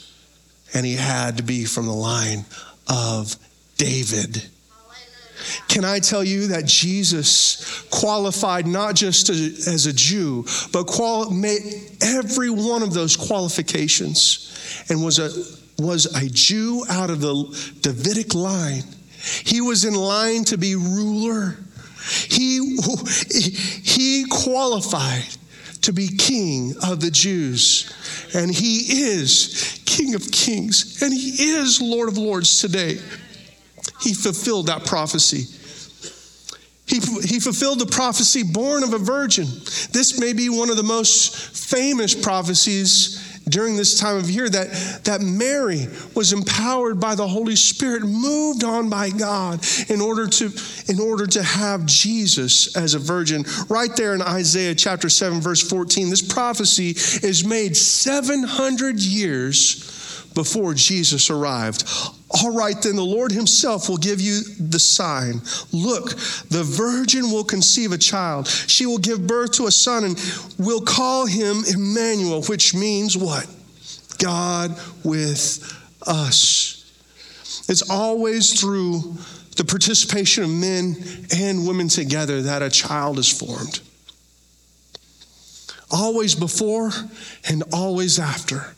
And 0.75 0.85
he 0.85 0.95
had 0.95 1.39
to 1.39 1.43
be 1.43 1.65
from 1.65 1.87
the 1.87 1.93
line 1.93 2.45
of 2.89 3.37
David. 3.79 4.47
Can 5.69 5.85
I 5.85 5.99
tell 5.99 6.23
you 6.23 6.49
that 6.49 6.67
Jesus 6.67 7.87
qualified 7.91 8.67
not 8.67 8.95
just 8.95 9.31
as 9.31 9.87
a 9.87 9.93
Jew, 9.93 10.45
but 10.73 10.87
quali- 10.87 11.35
made 11.35 11.61
every 12.03 12.51
one 12.51 12.83
of 12.83 12.93
those 12.93 13.17
qualifications 13.17 14.85
and 14.89 15.03
was 15.03 15.19
a, 15.19 15.31
was 15.79 16.07
a 16.17 16.29
Jew 16.29 16.85
out 16.89 17.11
of 17.11 17.21
the 17.21 17.73
Davidic 17.81 18.35
line. 18.35 18.83
He 19.45 19.61
was 19.61 19.85
in 19.85 19.95
line 19.95 20.45
to 20.45 20.59
be 20.59 20.75
ruler. 20.75 21.57
He, 22.29 22.77
he 23.83 24.25
qualified 24.29 25.25
to 25.83 25.93
be 25.93 26.09
king 26.09 26.75
of 26.83 27.01
the 27.01 27.11
Jews. 27.11 27.93
And 28.35 28.53
he 28.53 29.11
is 29.11 29.81
King 29.87 30.15
of 30.15 30.31
Kings, 30.31 31.03
and 31.03 31.13
he 31.13 31.53
is 31.55 31.81
Lord 31.81 32.09
of 32.09 32.19
Lords 32.19 32.61
today. 32.61 32.99
He 34.01 34.15
fulfilled 34.15 34.67
that 34.67 34.85
prophecy. 34.85 35.55
He, 36.87 37.01
he 37.27 37.39
fulfilled 37.39 37.81
the 37.81 37.87
prophecy 37.87 38.43
born 38.43 38.83
of 38.83 38.95
a 38.95 38.99
virgin. 38.99 39.47
This 39.93 40.19
may 40.19 40.33
be 40.33 40.49
one 40.49 40.71
of 40.71 40.77
the 40.77 40.83
most 40.83 41.37
famous 41.57 42.15
prophecies 42.15 43.28
during 43.49 43.77
this 43.77 43.99
time 43.99 44.17
of 44.17 44.31
year 44.31 44.49
that, 44.49 45.01
that 45.05 45.21
Mary 45.21 45.87
was 46.15 46.33
empowered 46.33 47.01
by 47.01 47.15
the 47.15 47.27
Holy 47.27 47.57
Spirit, 47.57 48.03
moved 48.03 48.65
on 48.65 48.89
by 48.89 49.11
God 49.11 49.65
in 49.89 50.01
order 50.01 50.27
to 50.27 50.51
in 50.89 51.01
order 51.01 51.27
to 51.27 51.43
have 51.43 51.87
Jesus 51.87 52.77
as 52.77 52.95
a 52.95 52.99
virgin. 52.99 53.45
Right 53.69 53.95
there 53.97 54.15
in 54.15 54.23
Isaiah 54.23 54.75
chapter 54.75 55.09
7, 55.09 55.41
verse 55.41 55.69
14, 55.69 56.11
this 56.11 56.23
prophecy 56.23 56.91
is 57.27 57.45
made 57.45 57.77
700 57.77 59.01
years 59.01 60.25
before 60.35 60.75
Jesus 60.75 61.31
arrived 61.31 61.85
All 62.31 62.53
right, 62.53 62.81
then 62.83 62.97
the 62.97 63.05
Lord 63.05 63.33
Himself 63.33 63.89
will 63.89 63.97
give 63.97 64.21
you 64.21 64.43
the 64.61 64.79
sign. 64.79 65.41
Look, 65.73 66.11
the 66.51 66.63
virgin 66.63 67.31
will 67.31 67.45
conceive 67.45 67.93
a 67.93 67.99
child. 67.99 68.47
She 68.47 68.85
will 68.85 68.99
give 68.99 69.27
birth 69.27 69.53
to 69.53 69.67
a 69.67 69.71
son 69.71 70.05
and 70.05 70.55
will 70.59 70.83
call 70.83 71.27
him 71.27 71.63
Emmanuel, 71.67 72.43
which 72.43 72.75
means 72.75 73.17
what? 73.17 73.47
God 74.19 74.79
with 75.05 75.75
us. 76.07 76.75
It's 77.69 77.89
always 77.91 78.61
through 78.61 79.17
the 79.57 79.65
participation 79.65 80.45
of 80.45 80.51
men 80.51 80.97
and 81.35 81.67
women 81.67 81.89
together 81.89 82.43
that 82.43 82.63
a 82.63 82.71
child 82.71 83.19
is 83.19 83.31
formed. 83.31 83.81
Always 85.91 86.35
before 86.35 86.91
and 87.49 87.63
always 87.73 88.19
after. 88.19 88.75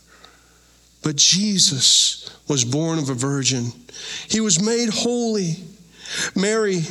But 1.02 1.16
Jesus 1.16 2.30
was 2.48 2.64
born 2.64 2.98
of 2.98 3.08
a 3.08 3.14
virgin. 3.14 3.72
He 4.28 4.40
was 4.40 4.62
made 4.62 4.90
holy. 4.90 5.56
Mary, 6.34 6.82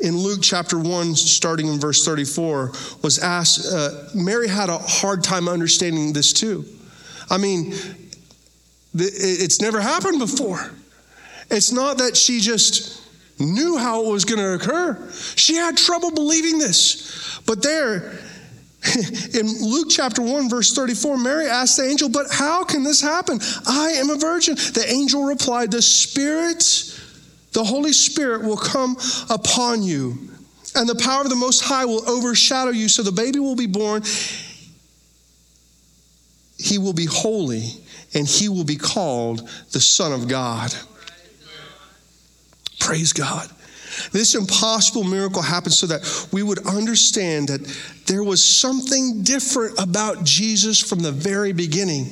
in 0.00 0.16
Luke 0.16 0.40
chapter 0.42 0.78
1, 0.78 1.14
starting 1.16 1.66
in 1.66 1.78
verse 1.78 2.04
34, 2.04 2.72
was 3.02 3.18
asked, 3.18 3.72
uh, 3.72 3.90
Mary 4.14 4.48
had 4.48 4.70
a 4.70 4.78
hard 4.78 5.22
time 5.22 5.48
understanding 5.48 6.12
this 6.12 6.32
too. 6.32 6.64
I 7.30 7.38
mean, 7.38 7.74
it's 8.94 9.60
never 9.60 9.80
happened 9.80 10.18
before. 10.18 10.70
It's 11.50 11.72
not 11.72 11.98
that 11.98 12.16
she 12.16 12.40
just 12.40 13.02
knew 13.38 13.76
how 13.76 14.04
it 14.04 14.10
was 14.10 14.24
going 14.24 14.38
to 14.38 14.54
occur, 14.54 15.10
she 15.36 15.56
had 15.56 15.76
trouble 15.76 16.12
believing 16.12 16.58
this. 16.58 17.40
But 17.46 17.62
there, 17.62 18.18
in 19.34 19.46
Luke 19.62 19.88
chapter 19.90 20.22
1, 20.22 20.48
verse 20.48 20.74
34, 20.74 21.16
Mary 21.16 21.46
asked 21.46 21.76
the 21.76 21.84
angel, 21.84 22.08
But 22.08 22.26
how 22.30 22.64
can 22.64 22.82
this 22.82 23.00
happen? 23.00 23.38
I 23.66 23.90
am 23.96 24.10
a 24.10 24.16
virgin. 24.16 24.56
The 24.56 24.84
angel 24.88 25.24
replied, 25.24 25.70
The 25.70 25.82
Spirit, 25.82 26.64
the 27.52 27.62
Holy 27.62 27.92
Spirit 27.92 28.42
will 28.42 28.56
come 28.56 28.96
upon 29.30 29.82
you, 29.82 30.18
and 30.74 30.88
the 30.88 30.96
power 30.96 31.22
of 31.22 31.28
the 31.28 31.36
Most 31.36 31.60
High 31.60 31.84
will 31.84 32.08
overshadow 32.08 32.72
you. 32.72 32.88
So 32.88 33.02
the 33.02 33.12
baby 33.12 33.38
will 33.38 33.56
be 33.56 33.66
born. 33.66 34.02
He 36.58 36.78
will 36.78 36.92
be 36.92 37.06
holy, 37.06 37.70
and 38.14 38.26
he 38.26 38.48
will 38.48 38.64
be 38.64 38.76
called 38.76 39.48
the 39.70 39.80
Son 39.80 40.12
of 40.12 40.26
God. 40.28 40.74
Praise 42.80 43.12
God. 43.12 43.48
This 44.12 44.34
impossible 44.34 45.04
miracle 45.04 45.42
happened 45.42 45.74
so 45.74 45.86
that 45.86 46.28
we 46.32 46.42
would 46.42 46.66
understand 46.66 47.48
that 47.48 47.60
there 48.06 48.24
was 48.24 48.42
something 48.42 49.22
different 49.22 49.78
about 49.78 50.24
Jesus 50.24 50.80
from 50.80 51.00
the 51.00 51.12
very 51.12 51.52
beginning. 51.52 52.06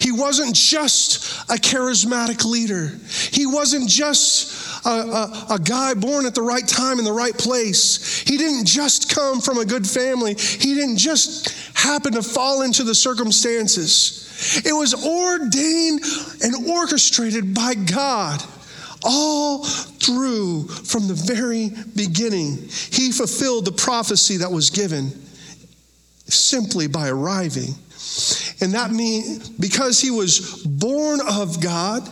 He 0.00 0.12
wasn't 0.12 0.54
just 0.54 1.50
a 1.50 1.54
charismatic 1.54 2.44
leader. 2.44 2.92
He 3.32 3.44
wasn't 3.46 3.88
just 3.88 4.86
a, 4.86 4.88
a, 4.88 5.46
a, 5.54 5.58
guy 5.58 5.94
born 5.94 6.26
at 6.26 6.34
the 6.34 6.42
right 6.42 6.66
time 6.66 6.98
in 7.00 7.04
the 7.04 7.12
right 7.12 7.36
place. 7.36 8.20
He 8.20 8.36
didn't 8.36 8.66
just 8.66 9.12
come 9.12 9.40
from 9.40 9.58
a 9.58 9.64
good 9.64 9.86
family. 9.86 10.34
He 10.34 10.74
didn't 10.74 10.98
just 10.98 11.76
happen 11.76 12.12
to 12.12 12.22
fall 12.22 12.62
into 12.62 12.84
the 12.84 12.94
circumstances. 12.94 14.62
It 14.64 14.72
was 14.72 14.94
ordained 14.94 16.04
and 16.42 16.68
orchestrated 16.68 17.52
by 17.52 17.74
God 17.74 18.42
all 19.04 19.64
through 19.64 20.66
from 20.66 21.06
the 21.06 21.14
very 21.14 21.70
beginning. 21.94 22.56
He 22.90 23.12
fulfilled 23.12 23.64
the 23.64 23.72
prophecy 23.72 24.38
that 24.38 24.50
was 24.50 24.70
given 24.70 25.10
simply 26.26 26.86
by 26.86 27.08
arriving. 27.08 27.74
And 28.60 28.74
that 28.74 28.90
means 28.90 29.48
because 29.50 30.00
he 30.00 30.10
was 30.10 30.62
born 30.64 31.20
of 31.28 31.60
God, 31.62 32.08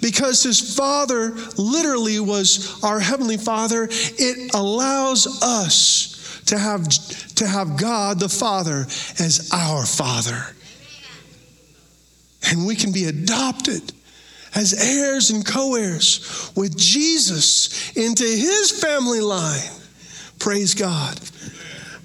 because 0.00 0.42
his 0.42 0.76
father 0.76 1.32
literally 1.56 2.20
was 2.20 2.82
our 2.84 3.00
heavenly 3.00 3.36
father, 3.36 3.88
it 3.90 4.54
allows 4.54 5.42
us 5.42 6.42
to 6.46 6.58
have, 6.58 6.88
to 7.36 7.46
have 7.46 7.76
God 7.76 8.18
the 8.20 8.28
Father 8.28 8.86
as 9.18 9.50
our 9.52 9.86
father. 9.86 10.54
And 12.50 12.66
we 12.66 12.74
can 12.74 12.92
be 12.92 13.04
adopted 13.04 13.92
as 14.54 14.72
heirs 14.72 15.30
and 15.30 15.44
co 15.44 15.74
heirs 15.74 16.50
with 16.56 16.76
Jesus 16.76 17.96
into 17.96 18.24
his 18.24 18.70
family 18.70 19.20
line. 19.20 19.70
Praise 20.38 20.74
God. 20.74 21.18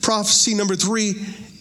Prophecy 0.01 0.53
number 0.53 0.75
three 0.75 1.15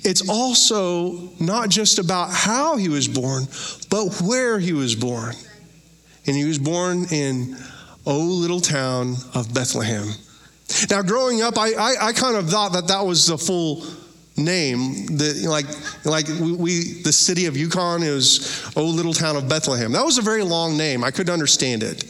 it's 0.05 0.29
also 0.29 1.31
not 1.40 1.70
just 1.70 1.99
about 1.99 2.29
how 2.31 2.77
he 2.77 2.90
was 2.90 3.09
born, 3.09 3.44
but 3.88 4.20
where 4.20 4.59
he 4.59 4.75
was 4.75 4.94
born. 4.94 5.35
And 6.27 6.37
he 6.37 6.44
was 6.44 6.59
born 6.59 7.07
in 7.11 7.57
oh 8.07 8.18
little 8.18 8.61
town 8.61 9.16
of 9.35 9.53
Bethlehem. 9.55 10.07
Now, 10.90 11.03
growing 11.03 11.40
up, 11.40 11.57
I, 11.57 11.73
I, 11.73 11.94
I 12.09 12.12
kind 12.12 12.37
of 12.37 12.51
thought 12.51 12.75
that 12.75 12.88
that 12.88 13.01
was 13.01 13.27
the 13.27 13.38
full 13.38 13.85
name 14.37 15.07
the 15.07 15.47
like 15.49 15.66
like 16.05 16.27
we, 16.40 16.53
we, 16.53 17.03
the 17.03 17.12
city 17.12 17.47
of 17.47 17.57
yukon 17.57 18.03
is 18.03 18.73
oh 18.77 18.85
little 18.85 19.14
town 19.14 19.37
of 19.37 19.49
bethlehem 19.49 19.92
that 19.92 20.05
was 20.05 20.18
a 20.18 20.23
very 20.23 20.42
long 20.42 20.77
name 20.77 21.05
i 21.05 21.11
couldn't 21.11 21.33
understand 21.33 21.83
it 21.83 22.05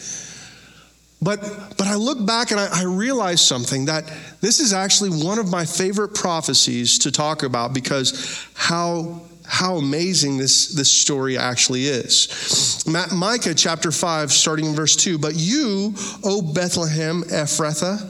but 1.20 1.40
but 1.76 1.86
i 1.86 1.94
look 1.94 2.24
back 2.24 2.50
and 2.50 2.58
I, 2.58 2.80
I 2.80 2.84
realized 2.84 3.44
something 3.44 3.84
that 3.86 4.10
this 4.40 4.58
is 4.58 4.72
actually 4.72 5.10
one 5.22 5.38
of 5.38 5.50
my 5.50 5.66
favorite 5.66 6.14
prophecies 6.14 6.98
to 7.00 7.12
talk 7.12 7.42
about 7.42 7.74
because 7.74 8.48
how 8.54 9.20
how 9.46 9.76
amazing 9.76 10.38
this, 10.38 10.68
this 10.68 10.90
story 10.90 11.36
actually 11.36 11.84
is. 11.84 12.82
Micah 13.12 13.54
chapter 13.54 13.92
5, 13.92 14.32
starting 14.32 14.66
in 14.66 14.74
verse 14.74 14.96
2. 14.96 15.18
But 15.18 15.34
you, 15.36 15.94
O 16.24 16.40
Bethlehem 16.40 17.22
Ephrathah, 17.24 18.00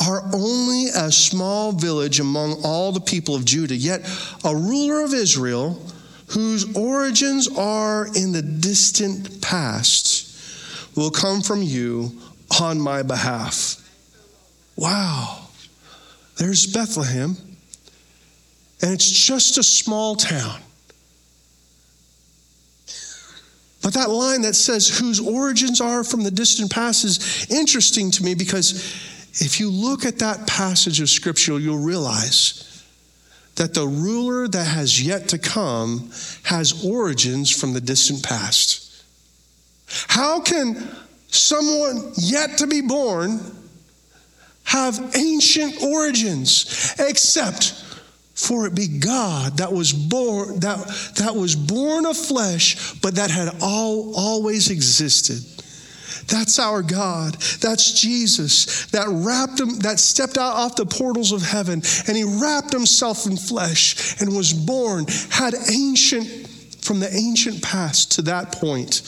are 0.00 0.22
only 0.32 0.86
a 0.86 1.12
small 1.12 1.72
village 1.72 2.20
among 2.20 2.62
all 2.64 2.92
the 2.92 3.00
people 3.00 3.34
of 3.34 3.44
Judah, 3.44 3.76
yet 3.76 4.00
a 4.44 4.54
ruler 4.54 5.04
of 5.04 5.12
Israel 5.12 5.80
whose 6.28 6.76
origins 6.76 7.48
are 7.56 8.06
in 8.14 8.32
the 8.32 8.42
distant 8.42 9.42
past 9.42 10.26
will 10.96 11.10
come 11.10 11.40
from 11.40 11.62
you 11.62 12.12
on 12.60 12.80
my 12.80 13.02
behalf. 13.02 13.76
Wow. 14.76 15.48
There's 16.36 16.66
Bethlehem, 16.66 17.36
and 18.80 18.92
it's 18.92 19.10
just 19.10 19.58
a 19.58 19.62
small 19.62 20.16
town. 20.16 20.60
But 23.82 23.94
that 23.94 24.10
line 24.10 24.42
that 24.42 24.54
says, 24.54 24.88
whose 24.88 25.20
origins 25.20 25.80
are 25.80 26.04
from 26.04 26.22
the 26.22 26.30
distant 26.30 26.70
past, 26.70 27.04
is 27.04 27.46
interesting 27.50 28.10
to 28.12 28.22
me 28.22 28.34
because 28.34 28.94
if 29.34 29.60
you 29.60 29.70
look 29.70 30.04
at 30.04 30.18
that 30.18 30.46
passage 30.46 31.00
of 31.00 31.08
scripture, 31.08 31.58
you'll 31.58 31.78
realize 31.78 32.84
that 33.56 33.74
the 33.74 33.86
ruler 33.86 34.48
that 34.48 34.64
has 34.64 35.02
yet 35.02 35.28
to 35.28 35.38
come 35.38 36.10
has 36.44 36.84
origins 36.84 37.50
from 37.50 37.72
the 37.72 37.80
distant 37.80 38.22
past. 38.22 39.04
How 40.08 40.40
can 40.40 40.88
someone 41.28 42.12
yet 42.16 42.58
to 42.58 42.66
be 42.66 42.80
born 42.80 43.40
have 44.64 45.14
ancient 45.16 45.82
origins 45.82 46.94
except 46.98 47.84
for 48.34 48.66
it 48.66 48.74
be 48.74 48.86
God 48.86 49.58
that 49.58 49.72
was 49.72 49.92
born 49.92 50.60
that, 50.60 50.78
that 51.16 51.34
was 51.34 51.54
born 51.54 52.06
of 52.06 52.16
flesh 52.16 52.94
but 53.00 53.16
that 53.16 53.30
had 53.30 53.56
all, 53.60 54.14
always 54.16 54.70
existed. 54.70 55.59
That's 56.26 56.58
our 56.58 56.82
God. 56.82 57.34
That's 57.60 58.00
Jesus 58.00 58.86
that 58.86 59.06
wrapped 59.08 59.60
him, 59.60 59.78
that 59.80 59.98
stepped 59.98 60.38
out 60.38 60.54
off 60.54 60.76
the 60.76 60.86
portals 60.86 61.32
of 61.32 61.42
heaven 61.42 61.82
and 62.06 62.16
he 62.16 62.24
wrapped 62.24 62.72
himself 62.72 63.26
in 63.26 63.36
flesh 63.36 64.20
and 64.20 64.36
was 64.36 64.52
born, 64.52 65.06
had 65.30 65.54
ancient, 65.70 66.48
from 66.82 66.98
the 67.00 67.14
ancient 67.14 67.62
past 67.62 68.12
to 68.12 68.22
that 68.22 68.52
point 68.52 69.02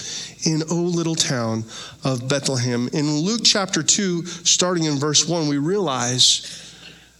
in 0.45 0.63
O 0.71 0.77
little 0.77 1.15
town 1.15 1.65
of 2.05 2.29
Bethlehem. 2.29 2.89
In 2.93 3.11
Luke 3.19 3.41
chapter 3.45 3.83
2, 3.83 4.27
starting 4.27 4.85
in 4.85 4.99
verse 4.99 5.29
1, 5.29 5.49
we 5.49 5.59
realize 5.59 6.59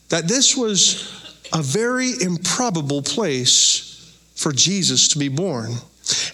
that 0.09 0.29
this 0.29 0.57
was 0.57 1.11
a 1.53 1.63
very 1.63 2.13
improbable 2.21 3.03
place 3.03 4.15
for 4.35 4.53
Jesus 4.53 5.09
to 5.09 5.19
be 5.19 5.29
born. 5.29 5.73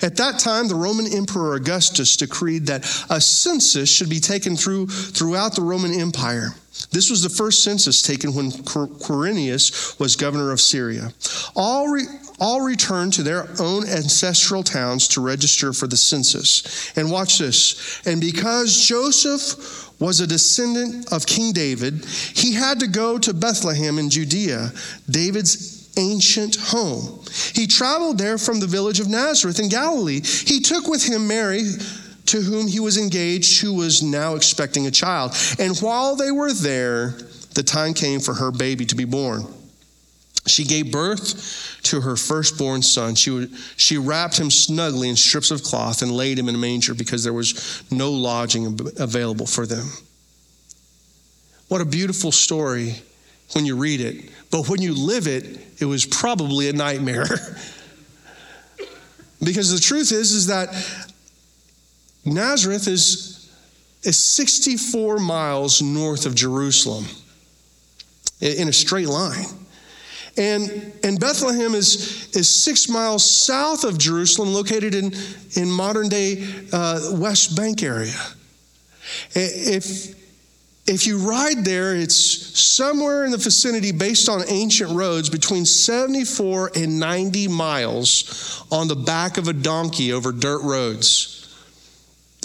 At 0.01 0.17
that 0.17 0.39
time, 0.39 0.69
the 0.69 0.75
Roman 0.75 1.07
Emperor 1.07 1.55
Augustus 1.55 2.17
decreed 2.17 2.67
that 2.67 2.85
a 3.11 3.21
census 3.21 3.91
should 3.91 4.09
be 4.09 4.21
taken 4.21 4.57
through, 4.57 4.87
throughout 4.87 5.55
the 5.55 5.63
Roman 5.63 5.93
Empire. 5.93 6.55
This 6.91 7.11
was 7.11 7.23
the 7.23 7.29
first 7.29 7.65
census 7.65 8.03
taken 8.03 8.35
when 8.35 8.51
Quirinius 8.53 9.99
was 9.99 10.17
governor 10.17 10.53
of 10.53 10.61
Syria. 10.61 11.13
All, 11.57 11.89
re, 11.89 12.05
all 12.39 12.61
returned 12.61 13.13
to 13.15 13.23
their 13.23 13.49
own 13.61 13.87
ancestral 13.89 14.63
towns 14.63 15.09
to 15.09 15.21
register 15.21 15.73
for 15.73 15.87
the 15.87 15.97
census. 15.97 16.97
And 16.97 17.11
watch 17.11 17.39
this. 17.39 18.01
And 18.07 18.21
because 18.21 18.87
Joseph 18.87 20.01
was 20.01 20.21
a 20.21 20.27
descendant 20.27 21.13
of 21.13 21.27
King 21.27 21.53
David, 21.53 22.05
he 22.05 22.55
had 22.55 22.81
to 22.81 22.87
go 22.87 23.19
to 23.19 23.35
Bethlehem 23.35 23.99
in 23.99 24.09
Judea, 24.09 24.73
David's 25.11 25.78
ancient 25.99 26.57
home. 26.57 27.21
He 27.53 27.67
traveled 27.67 28.17
there 28.17 28.39
from 28.39 28.61
the 28.61 28.67
village 28.67 29.01
of 29.01 29.09
Nazareth 29.09 29.61
in 29.61 29.69
Galilee. 29.69 30.21
He 30.23 30.61
took 30.61 30.87
with 30.87 31.05
him 31.05 31.27
Mary, 31.27 31.65
to 32.27 32.41
whom 32.41 32.67
he 32.67 32.81
was 32.81 32.97
engaged, 32.97 33.61
who 33.61 33.75
was 33.75 34.03
now 34.03 34.35
expecting 34.35 34.87
a 34.87 34.91
child. 34.91 35.35
And 35.59 35.77
while 35.79 36.15
they 36.15 36.31
were 36.31 36.53
there, 36.53 37.11
the 37.55 37.63
time 37.63 37.95
came 37.95 38.21
for 38.21 38.35
her 38.35 38.51
baby 38.51 38.87
to 38.87 38.95
be 38.95 39.05
born. 39.05 39.45
She 40.47 40.65
gave 40.65 40.93
birth 40.93 41.81
to 41.85 42.01
her 42.01 42.17
firstborn 42.17 42.83
son. 42.83 43.15
She, 43.15 43.49
she 43.77 43.99
wrapped 43.99 44.39
him 44.39 44.51
snugly 44.51 45.09
in 45.09 45.17
strips 45.17 45.51
of 45.51 45.63
cloth 45.63 46.03
and 46.03 46.11
laid 46.11 46.39
him 46.39 46.49
in 46.49 46.55
a 46.55 46.59
manger 46.59 46.95
because 46.95 47.25
there 47.25 47.33
was 47.33 47.83
no 47.91 48.11
lodging 48.11 48.79
available 48.99 49.47
for 49.47 49.67
them. 49.67 49.91
What 51.69 51.81
a 51.81 51.85
beautiful 51.85 52.33
story 52.33 52.95
when 53.53 53.67
you 53.67 53.77
read 53.77 54.01
it, 54.01 54.31
but 54.51 54.69
when 54.69 54.81
you 54.81 54.95
live 54.95 55.27
it, 55.27 55.61
it 55.81 55.85
was 55.85 56.07
probably 56.07 56.69
a 56.69 56.73
nightmare. 56.73 57.27
because 59.45 59.73
the 59.73 59.81
truth 59.81 60.13
is, 60.13 60.33
is 60.33 60.47
that 60.47 60.69
Nazareth 62.25 62.89
is, 62.89 63.51
is 64.03 64.19
64 64.19 65.19
miles 65.19 65.83
north 65.83 66.27
of 66.27 66.35
Jerusalem 66.35 67.05
in 68.41 68.69
a 68.69 68.73
straight 68.73 69.09
line. 69.09 69.47
And, 70.37 70.93
and 71.03 71.19
Bethlehem 71.19 71.75
is, 71.75 72.31
is 72.37 72.49
six 72.49 72.89
miles 72.89 73.29
south 73.29 73.83
of 73.83 73.99
Jerusalem, 73.99 74.55
located 74.55 74.95
in, 74.95 75.13
in 75.57 75.69
modern 75.69 76.09
day 76.09 76.47
uh, 76.73 77.01
West 77.15 77.57
Bank 77.57 77.83
area. 77.83 78.15
If, 79.35 80.15
if 80.89 81.07
you 81.07 81.19
ride 81.19 81.65
there, 81.65 81.95
it's 81.95 82.17
somewhere 82.59 83.27
in 83.27 83.31
the 83.31 83.37
vicinity 83.37 83.93
based 83.93 84.29
on 84.29 84.43
ancient 84.49 84.91
roads 84.91 85.29
between 85.29 85.67
74 85.67 86.73
and 86.75 86.99
90 86.99 87.49
miles 87.49 88.65
on 88.73 88.89
the 88.89 88.97
back 88.97 89.37
of 89.37 89.49
a 89.49 89.53
donkey 89.53 90.13
over 90.13 90.33
dirt 90.33 90.63
roads. 90.63 91.35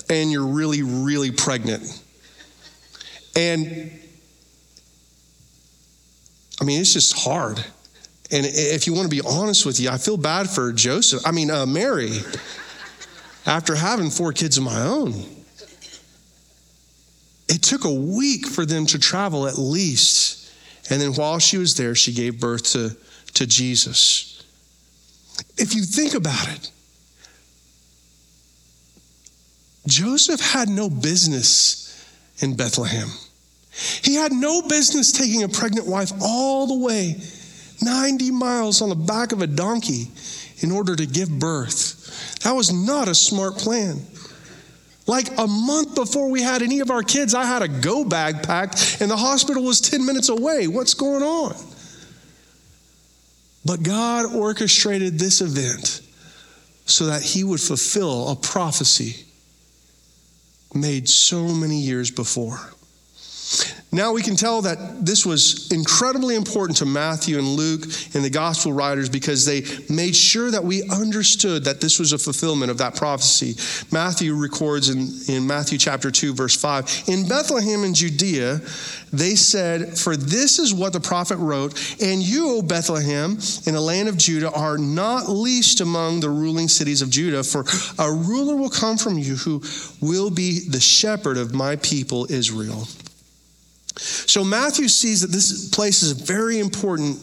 And 0.10 0.30
you're 0.30 0.46
really, 0.46 0.84
really 0.84 1.32
pregnant. 1.32 2.04
And 3.36 3.92
I 6.60 6.66
mean, 6.66 6.82
it's 6.82 6.94
just 6.94 7.18
hard. 7.18 7.58
And 8.30 8.46
if 8.46 8.88
you 8.88 8.94
want 8.94 9.10
to 9.10 9.16
be 9.16 9.22
honest 9.26 9.66
with 9.66 9.80
you, 9.80 9.90
I 9.90 9.98
feel 9.98 10.18
bad 10.18 10.50
for 10.50 10.74
Joseph. 10.74 11.22
I 11.26 11.32
mean, 11.32 11.50
uh, 11.50 11.66
Mary, 11.66 12.12
after 13.46 13.76
having 13.76 14.10
four 14.10 14.34
kids 14.34 14.58
of 14.58 14.64
my 14.64 14.82
own. 14.82 15.33
It 17.54 17.62
took 17.62 17.86
a 17.86 17.94
week 17.94 18.48
for 18.48 18.66
them 18.66 18.88
to 18.88 18.98
travel 18.98 19.46
at 19.46 19.60
least. 19.60 20.52
And 20.90 21.00
then 21.00 21.14
while 21.14 21.38
she 21.38 21.60
was 21.60 21.78
there, 21.78 21.94
she 21.94 22.12
gave 22.12 22.40
birth 22.40 22.64
to, 22.72 22.98
to 23.36 23.46
Jesus. 23.46 24.44
If 25.56 25.76
you 25.76 25.84
think 25.84 26.16
about 26.16 26.48
it, 26.50 26.72
Joseph 29.86 30.42
had 30.42 30.68
no 30.68 30.90
business 30.90 32.10
in 32.40 32.56
Bethlehem. 32.56 33.10
He 34.02 34.16
had 34.16 34.32
no 34.32 34.64
business 34.64 35.12
taking 35.12 35.44
a 35.44 35.48
pregnant 35.48 35.86
wife 35.86 36.12
all 36.24 36.66
the 36.66 36.84
way 36.84 37.22
90 37.84 38.32
miles 38.32 38.82
on 38.82 38.90
the 38.90 38.96
back 38.96 39.32
of 39.32 39.44
a 39.44 39.48
donkey 39.48 40.08
in 40.62 40.72
order 40.72 40.96
to 40.96 41.06
give 41.06 41.30
birth. 41.30 42.40
That 42.44 42.54
was 42.54 42.74
not 42.74 43.08
a 43.08 43.14
smart 43.14 43.58
plan. 43.58 44.02
Like 45.06 45.38
a 45.38 45.48
month 45.48 45.96
before 45.96 46.30
we 46.30 46.42
had 46.42 46.62
any 46.62 46.80
of 46.80 46.90
our 46.90 47.04
kids, 47.04 47.34
I 47.34 47.44
had 47.44 47.62
a 47.62 47.68
go 47.68 48.06
bag 48.06 48.44
packed 48.44 48.98
and 49.02 49.12
the 49.12 49.18
hospital 49.18 49.64
was 49.64 49.82
10 49.82 50.06
minutes 50.06 50.30
away. 50.30 50.68
What's 50.68 50.94
going 50.94 51.24
on? 51.24 51.56
But 53.66 53.84
God 53.84 54.34
orchestrated 54.34 55.20
this 55.20 55.42
event 55.42 56.02
so 56.86 57.08
that 57.08 57.22
He 57.22 57.44
would 57.44 57.62
fulfill 57.62 58.30
a 58.30 58.36
prophecy 58.36 59.26
made 60.74 61.08
so 61.08 61.48
many 61.50 61.80
years 61.80 62.10
before. 62.12 62.60
Now 63.94 64.12
we 64.12 64.24
can 64.24 64.36
tell 64.36 64.64
that 64.64 65.06
this 65.06 65.24
was 65.24 65.72
incredibly 65.72 66.36
important 66.36 66.78
to 66.80 66.86
Matthew 66.86 67.38
and 67.38 67.48
Luke 67.48 67.84
and 68.16 68.26
the 68.26 68.30
gospel 68.30 68.74
writers 68.74 69.08
because 69.08 69.46
they 69.46 69.62
made 69.88 70.16
sure 70.16 70.50
that 70.50 70.64
we 70.64 70.82
understood 70.90 71.66
that 71.66 71.80
this 71.80 72.00
was 72.00 72.12
a 72.12 72.18
fulfillment 72.18 72.72
of 72.72 72.80
that 72.80 72.96
prophecy. 72.96 73.56
Matthew 73.92 74.34
records 74.34 74.90
in, 74.90 75.36
in 75.36 75.46
Matthew 75.46 75.78
chapter 75.78 76.10
2, 76.10 76.34
verse 76.34 76.56
5 76.60 77.04
In 77.06 77.28
Bethlehem 77.28 77.84
in 77.84 77.94
Judea, 77.94 78.62
they 79.12 79.36
said, 79.36 79.96
For 79.96 80.18
this 80.18 80.58
is 80.58 80.74
what 80.74 80.92
the 80.92 81.00
prophet 81.00 81.38
wrote, 81.38 81.74
and 82.02 82.24
you, 82.24 82.50
O 82.50 82.62
Bethlehem, 82.64 83.38
in 83.68 83.76
the 83.76 83.82
land 83.82 84.10
of 84.10 84.18
Judah, 84.18 84.52
are 84.52 84.80
not 84.80 85.30
least 85.30 85.82
among 85.82 86.20
the 86.20 86.32
ruling 86.32 86.68
cities 86.68 87.04
of 87.04 87.12
Judah, 87.12 87.44
for 87.44 87.64
a 88.00 88.12
ruler 88.12 88.56
will 88.56 88.72
come 88.72 88.98
from 88.98 89.20
you 89.20 89.36
who 89.36 89.62
will 90.02 90.32
be 90.32 90.62
the 90.68 90.80
shepherd 90.80 91.38
of 91.38 91.54
my 91.54 91.76
people 91.76 92.26
Israel. 92.32 92.88
So 93.96 94.44
Matthew 94.44 94.88
sees 94.88 95.22
that 95.22 95.32
this 95.32 95.70
place 95.70 96.04
is 96.04 96.14
very 96.14 96.60
important. 96.60 97.20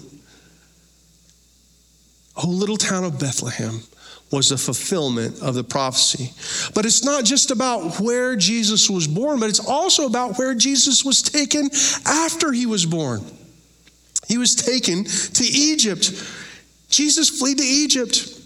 Oh, 2.37 2.49
little 2.49 2.77
town 2.77 3.05
of 3.05 3.19
Bethlehem 3.19 3.81
was 4.31 4.53
a 4.53 4.59
fulfillment 4.59 5.43
of 5.43 5.55
the 5.55 5.65
prophecy. 5.65 6.33
But 6.73 6.87
it's 6.87 7.05
not 7.05 7.25
just 7.25 7.51
about 7.51 7.99
where 7.99 8.37
Jesus 8.37 8.89
was 8.89 9.09
born, 9.09 9.41
but 9.41 9.49
it's 9.49 9.67
also 9.67 10.07
about 10.07 10.39
where 10.39 10.55
Jesus 10.55 11.05
was 11.05 11.23
taken 11.23 11.69
after 12.07 12.53
he 12.53 12.67
was 12.67 12.87
born. 12.87 13.25
He 14.29 14.39
was 14.39 14.55
taken 14.55 15.05
to 15.05 15.45
Egypt. 15.45 16.13
Jesus 16.89 17.29
fled 17.29 17.59
to 17.59 17.65
Egypt. 17.65 18.40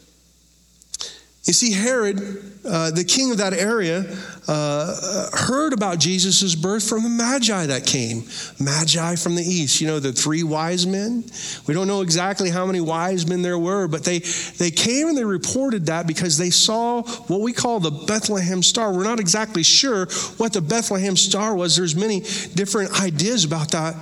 You 1.45 1.53
see, 1.53 1.73
Herod, 1.73 2.43
uh, 2.65 2.91
the 2.93 3.05
king 3.05 3.31
of 3.31 3.37
that 3.37 3.53
area, 3.53 4.07
uh, 4.49 5.29
heard 5.35 5.75
about 5.75 5.99
Jesus' 5.99 6.55
birth 6.55 6.89
from 6.89 7.03
the 7.03 7.11
Magi 7.11 7.67
that 7.67 7.85
came. 7.85 8.25
Magi 8.59 9.17
from 9.17 9.35
the 9.35 9.43
east, 9.43 9.79
you 9.79 9.87
know, 9.87 10.01
the 10.01 10.11
three 10.11 10.43
wise 10.43 10.87
men. 10.87 11.23
We 11.67 11.75
don't 11.75 11.87
know 11.87 12.01
exactly 12.01 12.49
how 12.49 12.65
many 12.65 12.81
wise 12.81 13.27
men 13.27 13.43
there 13.43 13.59
were, 13.59 13.89
but 13.89 14.05
they, 14.05 14.21
they 14.57 14.71
came 14.71 15.09
and 15.09 15.19
they 15.19 15.25
reported 15.25 15.85
that 15.87 16.07
because 16.07 16.39
they 16.39 16.49
saw 16.49 17.03
what 17.03 17.43
we 17.43 17.53
call 17.53 17.79
the 17.79 17.91
Bethlehem 17.91 18.63
star. 18.63 18.95
We're 18.95 19.05
not 19.05 19.21
exactly 19.21 19.63
sure 19.63 20.07
what 20.39 20.55
the 20.55 20.63
Bethlehem 20.63 21.15
star 21.15 21.55
was. 21.55 21.77
There's 21.77 21.95
many 21.95 22.21
different 22.55 23.03
ideas 23.03 23.45
about 23.45 23.73
that, 23.73 23.95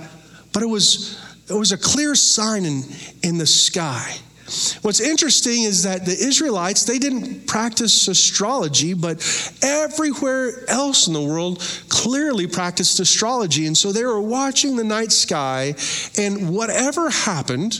but 0.53 0.63
it 0.63 0.67
was, 0.67 1.21
it 1.49 1.55
was 1.55 1.73
a 1.73 1.77
clear 1.77 2.15
sign 2.15 2.63
in, 2.63 2.83
in 3.21 3.37
the 3.37 3.47
sky. 3.47 4.15
What's 4.81 4.99
interesting 4.99 5.63
is 5.63 5.83
that 5.83 6.05
the 6.05 6.11
Israelites, 6.11 6.83
they 6.83 6.99
didn't 6.99 7.47
practice 7.47 8.07
astrology, 8.09 8.93
but 8.93 9.21
everywhere 9.61 10.69
else 10.69 11.07
in 11.07 11.13
the 11.13 11.21
world 11.21 11.59
clearly 11.87 12.47
practiced 12.47 12.99
astrology. 12.99 13.67
And 13.67 13.77
so 13.77 13.93
they 13.93 14.03
were 14.03 14.19
watching 14.19 14.75
the 14.75 14.83
night 14.83 15.13
sky, 15.13 15.75
and 16.17 16.53
whatever 16.53 17.09
happened 17.09 17.79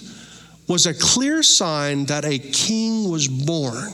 was 0.67 0.85
a 0.85 0.93
clear 0.93 1.43
sign 1.43 2.05
that 2.05 2.23
a 2.23 2.39
king 2.39 3.09
was 3.09 3.27
born. 3.27 3.91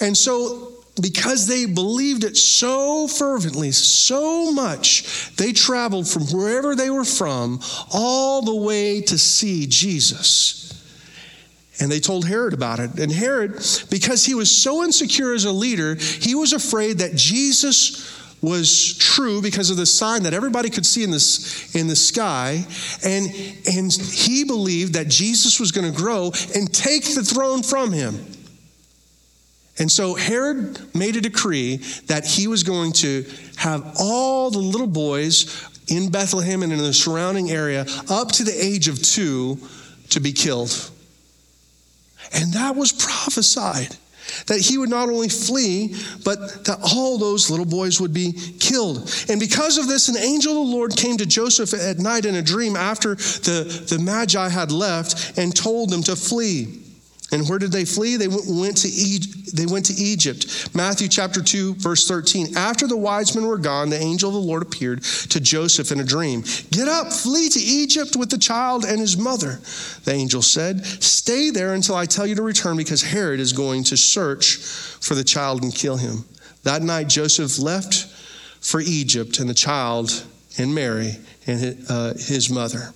And 0.00 0.16
so 0.16 0.72
because 1.00 1.46
they 1.46 1.66
believed 1.66 2.24
it 2.24 2.36
so 2.36 3.06
fervently, 3.06 3.72
so 3.72 4.50
much, 4.52 5.30
they 5.36 5.52
traveled 5.52 6.08
from 6.08 6.22
wherever 6.28 6.74
they 6.74 6.88
were 6.88 7.04
from 7.04 7.60
all 7.92 8.42
the 8.42 8.54
way 8.54 9.02
to 9.02 9.18
see 9.18 9.66
Jesus. 9.66 10.62
And 11.80 11.90
they 11.90 12.00
told 12.00 12.26
Herod 12.26 12.54
about 12.54 12.78
it. 12.78 12.98
And 12.98 13.10
Herod, 13.10 13.52
because 13.90 14.24
he 14.24 14.34
was 14.34 14.50
so 14.50 14.84
insecure 14.84 15.34
as 15.34 15.44
a 15.44 15.52
leader, 15.52 15.96
he 15.96 16.34
was 16.34 16.52
afraid 16.52 16.98
that 16.98 17.14
Jesus 17.14 18.22
was 18.44 18.96
true 18.98 19.40
because 19.40 19.70
of 19.70 19.76
the 19.76 19.86
sign 19.86 20.22
that 20.24 20.34
everybody 20.34 20.68
could 20.68 20.84
see 20.84 21.02
in 21.02 21.10
this 21.10 21.74
in 21.74 21.88
the 21.88 21.96
sky 21.96 22.62
and 23.02 23.26
and 23.66 23.90
he 23.90 24.44
believed 24.44 24.92
that 24.94 25.08
Jesus 25.08 25.58
was 25.58 25.72
going 25.72 25.90
to 25.90 25.96
grow 25.96 26.30
and 26.54 26.72
take 26.72 27.14
the 27.14 27.22
throne 27.22 27.62
from 27.62 27.90
him. 27.90 28.14
And 29.78 29.90
so 29.90 30.14
Herod 30.14 30.78
made 30.94 31.16
a 31.16 31.20
decree 31.20 31.78
that 32.06 32.24
he 32.24 32.46
was 32.46 32.62
going 32.62 32.92
to 32.92 33.24
have 33.56 33.96
all 33.98 34.50
the 34.50 34.58
little 34.58 34.86
boys 34.86 35.68
in 35.88 36.10
Bethlehem 36.10 36.62
and 36.62 36.72
in 36.72 36.78
the 36.78 36.92
surrounding 36.92 37.50
area 37.50 37.84
up 38.08 38.30
to 38.32 38.44
the 38.44 38.56
age 38.56 38.88
of 38.88 39.02
2 39.02 39.58
to 40.10 40.20
be 40.20 40.32
killed. 40.32 40.90
And 42.34 42.52
that 42.54 42.76
was 42.76 42.92
prophesied 42.92 43.96
that 44.46 44.60
he 44.60 44.78
would 44.78 44.88
not 44.88 45.08
only 45.08 45.28
flee, 45.28 45.94
but 46.24 46.64
that 46.64 46.78
all 46.82 47.18
those 47.18 47.50
little 47.50 47.66
boys 47.66 48.00
would 48.00 48.12
be 48.12 48.32
killed. 48.58 49.10
And 49.28 49.38
because 49.38 49.78
of 49.78 49.86
this, 49.86 50.08
an 50.08 50.16
angel 50.16 50.62
of 50.62 50.68
the 50.68 50.74
Lord 50.74 50.96
came 50.96 51.16
to 51.18 51.26
Joseph 51.26 51.74
at 51.74 51.98
night 51.98 52.24
in 52.24 52.34
a 52.34 52.42
dream 52.42 52.76
after 52.76 53.14
the, 53.14 53.86
the 53.88 53.98
Magi 53.98 54.48
had 54.48 54.72
left 54.72 55.38
and 55.38 55.54
told 55.54 55.90
them 55.90 56.02
to 56.04 56.16
flee. 56.16 56.83
And 57.34 57.48
where 57.48 57.58
did 57.58 57.72
they 57.72 57.84
flee? 57.84 58.16
They 58.16 58.28
went 58.28 58.76
to 58.78 58.88
Egypt. 58.88 59.56
They 59.56 59.66
went 59.66 59.86
to 59.86 59.92
Egypt. 59.94 60.72
Matthew 60.72 61.08
chapter 61.08 61.42
2 61.42 61.74
verse 61.74 62.06
13. 62.06 62.56
After 62.56 62.86
the 62.86 62.96
wise 62.96 63.34
men 63.34 63.44
were 63.44 63.58
gone, 63.58 63.90
the 63.90 64.00
angel 64.00 64.28
of 64.28 64.34
the 64.34 64.40
Lord 64.40 64.62
appeared 64.62 65.02
to 65.02 65.40
Joseph 65.40 65.90
in 65.90 65.98
a 65.98 66.04
dream. 66.04 66.44
"Get 66.70 66.86
up, 66.86 67.12
flee 67.12 67.48
to 67.48 67.60
Egypt 67.60 68.14
with 68.14 68.30
the 68.30 68.38
child 68.38 68.84
and 68.84 69.00
his 69.00 69.16
mother." 69.16 69.60
The 70.04 70.12
angel 70.12 70.42
said, 70.42 70.86
"Stay 71.02 71.50
there 71.50 71.74
until 71.74 71.96
I 71.96 72.06
tell 72.06 72.24
you 72.24 72.36
to 72.36 72.42
return 72.42 72.76
because 72.76 73.02
Herod 73.02 73.40
is 73.40 73.52
going 73.52 73.82
to 73.84 73.96
search 73.96 74.58
for 75.00 75.16
the 75.16 75.24
child 75.24 75.64
and 75.64 75.74
kill 75.74 75.96
him." 75.96 76.24
That 76.62 76.84
night, 76.84 77.08
Joseph 77.08 77.58
left 77.58 78.06
for 78.60 78.80
Egypt, 78.80 79.40
and 79.40 79.50
the 79.50 79.54
child 79.54 80.22
and 80.56 80.72
Mary 80.72 81.18
and 81.48 81.84
uh, 81.88 82.14
his 82.14 82.48
mother. 82.48 82.94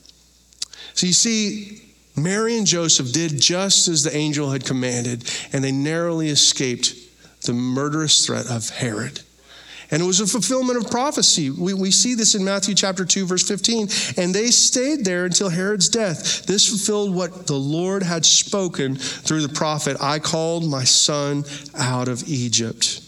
So 0.94 1.08
you 1.08 1.12
see, 1.12 1.87
Mary 2.22 2.56
and 2.56 2.66
Joseph 2.66 3.12
did 3.12 3.40
just 3.40 3.88
as 3.88 4.02
the 4.02 4.16
angel 4.16 4.50
had 4.50 4.64
commanded, 4.64 5.30
and 5.52 5.62
they 5.62 5.72
narrowly 5.72 6.28
escaped 6.28 6.94
the 7.42 7.52
murderous 7.52 8.26
threat 8.26 8.50
of 8.50 8.70
Herod. 8.70 9.20
And 9.90 10.02
it 10.02 10.04
was 10.04 10.20
a 10.20 10.26
fulfillment 10.26 10.76
of 10.78 10.90
prophecy. 10.90 11.48
We, 11.48 11.72
we 11.72 11.90
see 11.90 12.14
this 12.14 12.34
in 12.34 12.44
Matthew 12.44 12.74
chapter 12.74 13.06
2, 13.06 13.26
verse 13.26 13.48
15. 13.48 13.88
And 14.18 14.34
they 14.34 14.48
stayed 14.48 15.04
there 15.04 15.24
until 15.24 15.48
Herod's 15.48 15.88
death. 15.88 16.44
This 16.44 16.68
fulfilled 16.68 17.14
what 17.14 17.46
the 17.46 17.54
Lord 17.54 18.02
had 18.02 18.26
spoken 18.26 18.96
through 18.96 19.40
the 19.40 19.48
prophet 19.48 19.96
I 19.98 20.18
called 20.18 20.68
my 20.68 20.84
son 20.84 21.44
out 21.74 22.08
of 22.08 22.28
Egypt. 22.28 23.00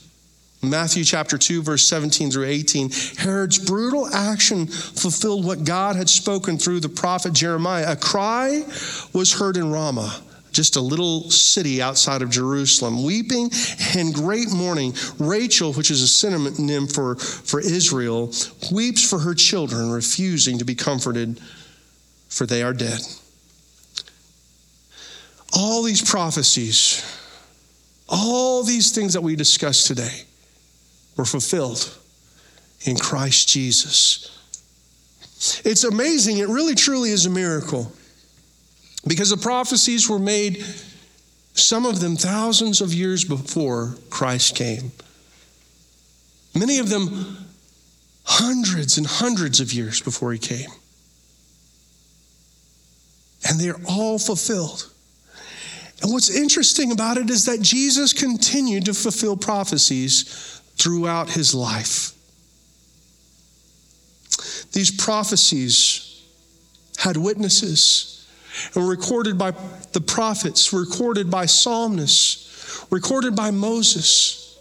Matthew 0.63 1.05
chapter 1.05 1.39
2, 1.39 1.63
verse 1.63 1.87
17 1.87 2.31
through 2.31 2.45
18, 2.45 2.91
Herod's 3.17 3.59
brutal 3.59 4.07
action 4.09 4.67
fulfilled 4.67 5.47
what 5.47 5.65
God 5.65 5.97
had 5.97 6.11
spoken 6.11 6.59
through 6.59 6.81
the 6.81 6.89
prophet 6.89 7.33
Jeremiah. 7.33 7.93
A 7.93 7.97
cry 7.97 8.65
was 9.15 9.33
heard 9.33 9.57
in 9.57 9.71
Ramah 9.71 10.23
just 10.53 10.77
a 10.77 10.81
little 10.81 11.31
city 11.31 11.81
outside 11.81 12.23
of 12.23 12.29
Jerusalem, 12.29 13.05
weeping 13.05 13.51
and 13.97 14.13
great 14.13 14.51
mourning. 14.51 14.93
Rachel, 15.19 15.73
which 15.73 15.91
is 15.91 16.03
a 16.03 16.09
synonym 16.09 16.89
for, 16.89 17.17
for 17.17 17.61
Israel, 17.61 18.33
weeps 18.71 19.09
for 19.09 19.21
her 19.21 19.33
children, 19.33 19.91
refusing 19.91 20.59
to 20.59 20.65
be 20.65 20.75
comforted, 20.75 21.41
for 22.29 22.47
they 22.47 22.63
are 22.63 22.73
dead. 22.73 23.01
All 25.53 25.83
these 25.85 26.03
prophecies, 26.03 27.05
all 28.09 28.65
these 28.65 28.93
things 28.93 29.15
that 29.15 29.23
we 29.23 29.37
discussed 29.37 29.87
today 29.87 30.25
were 31.21 31.27
fulfilled 31.27 31.99
in 32.87 32.97
Christ 32.97 33.47
Jesus. 33.47 34.39
It's 35.67 35.85
amazing. 35.85 36.39
It 36.39 36.49
really, 36.49 36.75
truly 36.75 37.11
is 37.11 37.27
a 37.27 37.31
miracle. 37.31 37.93
Because 39.07 39.29
the 39.29 39.37
prophecies 39.37 40.09
were 40.09 40.19
made, 40.19 40.65
some 41.53 41.85
of 41.85 42.01
them 42.01 42.17
thousands 42.17 42.81
of 42.81 42.95
years 42.95 43.23
before 43.23 43.97
Christ 44.09 44.57
came. 44.57 44.93
Many 46.59 46.79
of 46.79 46.89
them 46.89 47.37
hundreds 48.25 48.97
and 48.97 49.07
hundreds 49.07 49.61
of 49.61 49.75
years 49.75 50.01
before 50.01 50.33
he 50.33 50.39
came. 50.39 50.71
And 53.47 53.61
they're 53.61 53.81
all 53.87 54.19
fulfilled. 54.19 54.91
And 56.01 56.13
what's 56.13 56.35
interesting 56.35 56.93
about 56.93 57.19
it 57.19 57.29
is 57.29 57.45
that 57.45 57.61
Jesus 57.61 58.15
continued 58.15 58.87
to 58.87 58.95
fulfill 58.95 59.37
prophecies 59.37 60.60
throughout 60.81 61.31
his 61.31 61.55
life. 61.55 62.13
These 64.73 64.91
prophecies 64.93 66.23
had 66.99 67.17
witnesses 67.17 68.27
and 68.75 68.85
were 68.85 68.91
recorded 68.91 69.39
by 69.39 69.53
the 69.93 70.01
prophets, 70.01 70.73
recorded 70.73 71.31
by 71.31 71.47
psalmists, 71.47 72.87
recorded 72.91 73.37
by 73.37 73.51
Moses. 73.51 74.59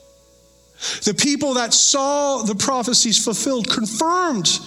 The 1.03 1.13
people 1.13 1.55
that 1.55 1.73
saw 1.73 2.43
the 2.43 2.55
prophecies 2.55 3.23
fulfilled 3.23 3.69
confirmed 3.69 4.59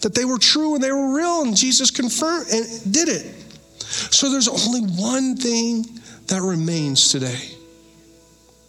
that 0.00 0.14
they 0.14 0.24
were 0.24 0.38
true 0.38 0.74
and 0.74 0.84
they 0.84 0.92
were 0.92 1.14
real, 1.14 1.42
and 1.42 1.56
Jesus 1.56 1.90
confirmed 1.90 2.46
and 2.52 2.92
did 2.92 3.08
it. 3.08 3.34
So 3.78 4.30
there's 4.30 4.48
only 4.48 4.82
one 4.82 5.36
thing 5.36 5.84
that 6.26 6.42
remains 6.42 7.10
today. 7.10 7.50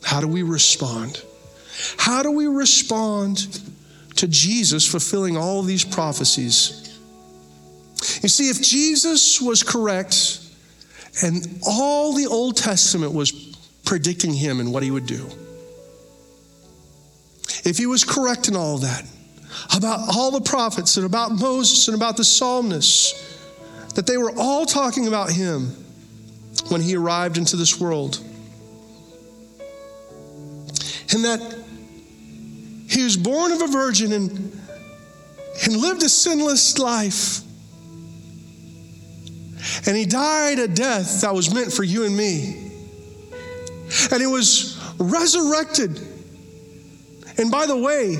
How 0.04 0.22
do 0.22 0.28
we 0.28 0.44
respond? 0.44 1.22
How 1.98 2.24
do 2.24 2.32
we 2.32 2.48
respond 2.48 3.62
to 4.16 4.28
Jesus 4.28 4.86
fulfilling 4.86 5.38
all 5.38 5.62
these 5.62 5.84
prophecies? 5.84 7.00
You 8.22 8.30
see, 8.30 8.50
if 8.50 8.62
Jesus 8.62 9.42
was 9.42 9.63
correct 9.63 10.40
and 11.22 11.60
all 11.68 12.13
the 12.13 12.28
Old 12.28 12.58
Testament 12.58 13.13
was 13.13 13.32
predicting 13.86 14.34
him 14.34 14.60
and 14.60 14.72
what 14.72 14.84
he 14.84 14.92
would 14.92 15.06
do, 15.06 15.28
if 17.63 17.78
he 17.78 17.86
was 17.86 18.04
correct 18.04 18.48
in 18.48 18.56
all 18.56 18.80
that, 18.80 19.06
about 19.76 20.16
all 20.16 20.32
the 20.32 20.42
prophets 20.42 20.98
and 20.98 21.06
about 21.06 21.32
Moses 21.32 21.88
and 21.88 21.96
about 21.96 22.18
the 22.18 22.24
psalmists, 22.24 23.13
that 23.96 24.06
they 24.06 24.18
were 24.18 24.32
all 24.38 24.66
talking 24.66 25.08
about 25.08 25.32
him 25.32 25.76
when 26.70 26.82
he 26.82 26.96
arrived 26.96 27.38
into 27.38 27.56
this 27.56 27.80
world. 27.80 28.20
And 31.13 31.24
that 31.26 31.42
he 32.88 33.04
was 33.04 33.17
born 33.17 33.52
of 33.52 33.62
a 33.62 33.67
virgin 33.67 34.13
and, 34.13 34.30
and 35.63 35.76
lived 35.76 36.04
a 36.04 36.10
sinless 36.10 36.78
life 36.78 37.43
and 39.86 39.95
he 39.95 40.06
died 40.06 40.60
a 40.60 40.67
death 40.67 41.21
that 41.21 41.34
was 41.34 41.54
meant 41.54 41.71
for 41.71 41.84
you 41.84 42.06
and 42.06 42.15
me. 42.15 42.71
And 44.12 44.19
he 44.19 44.28
was 44.28 44.78
resurrected. 45.00 46.00
And 47.38 47.52
by 47.52 47.65
the 47.65 47.78
way, 47.78 48.17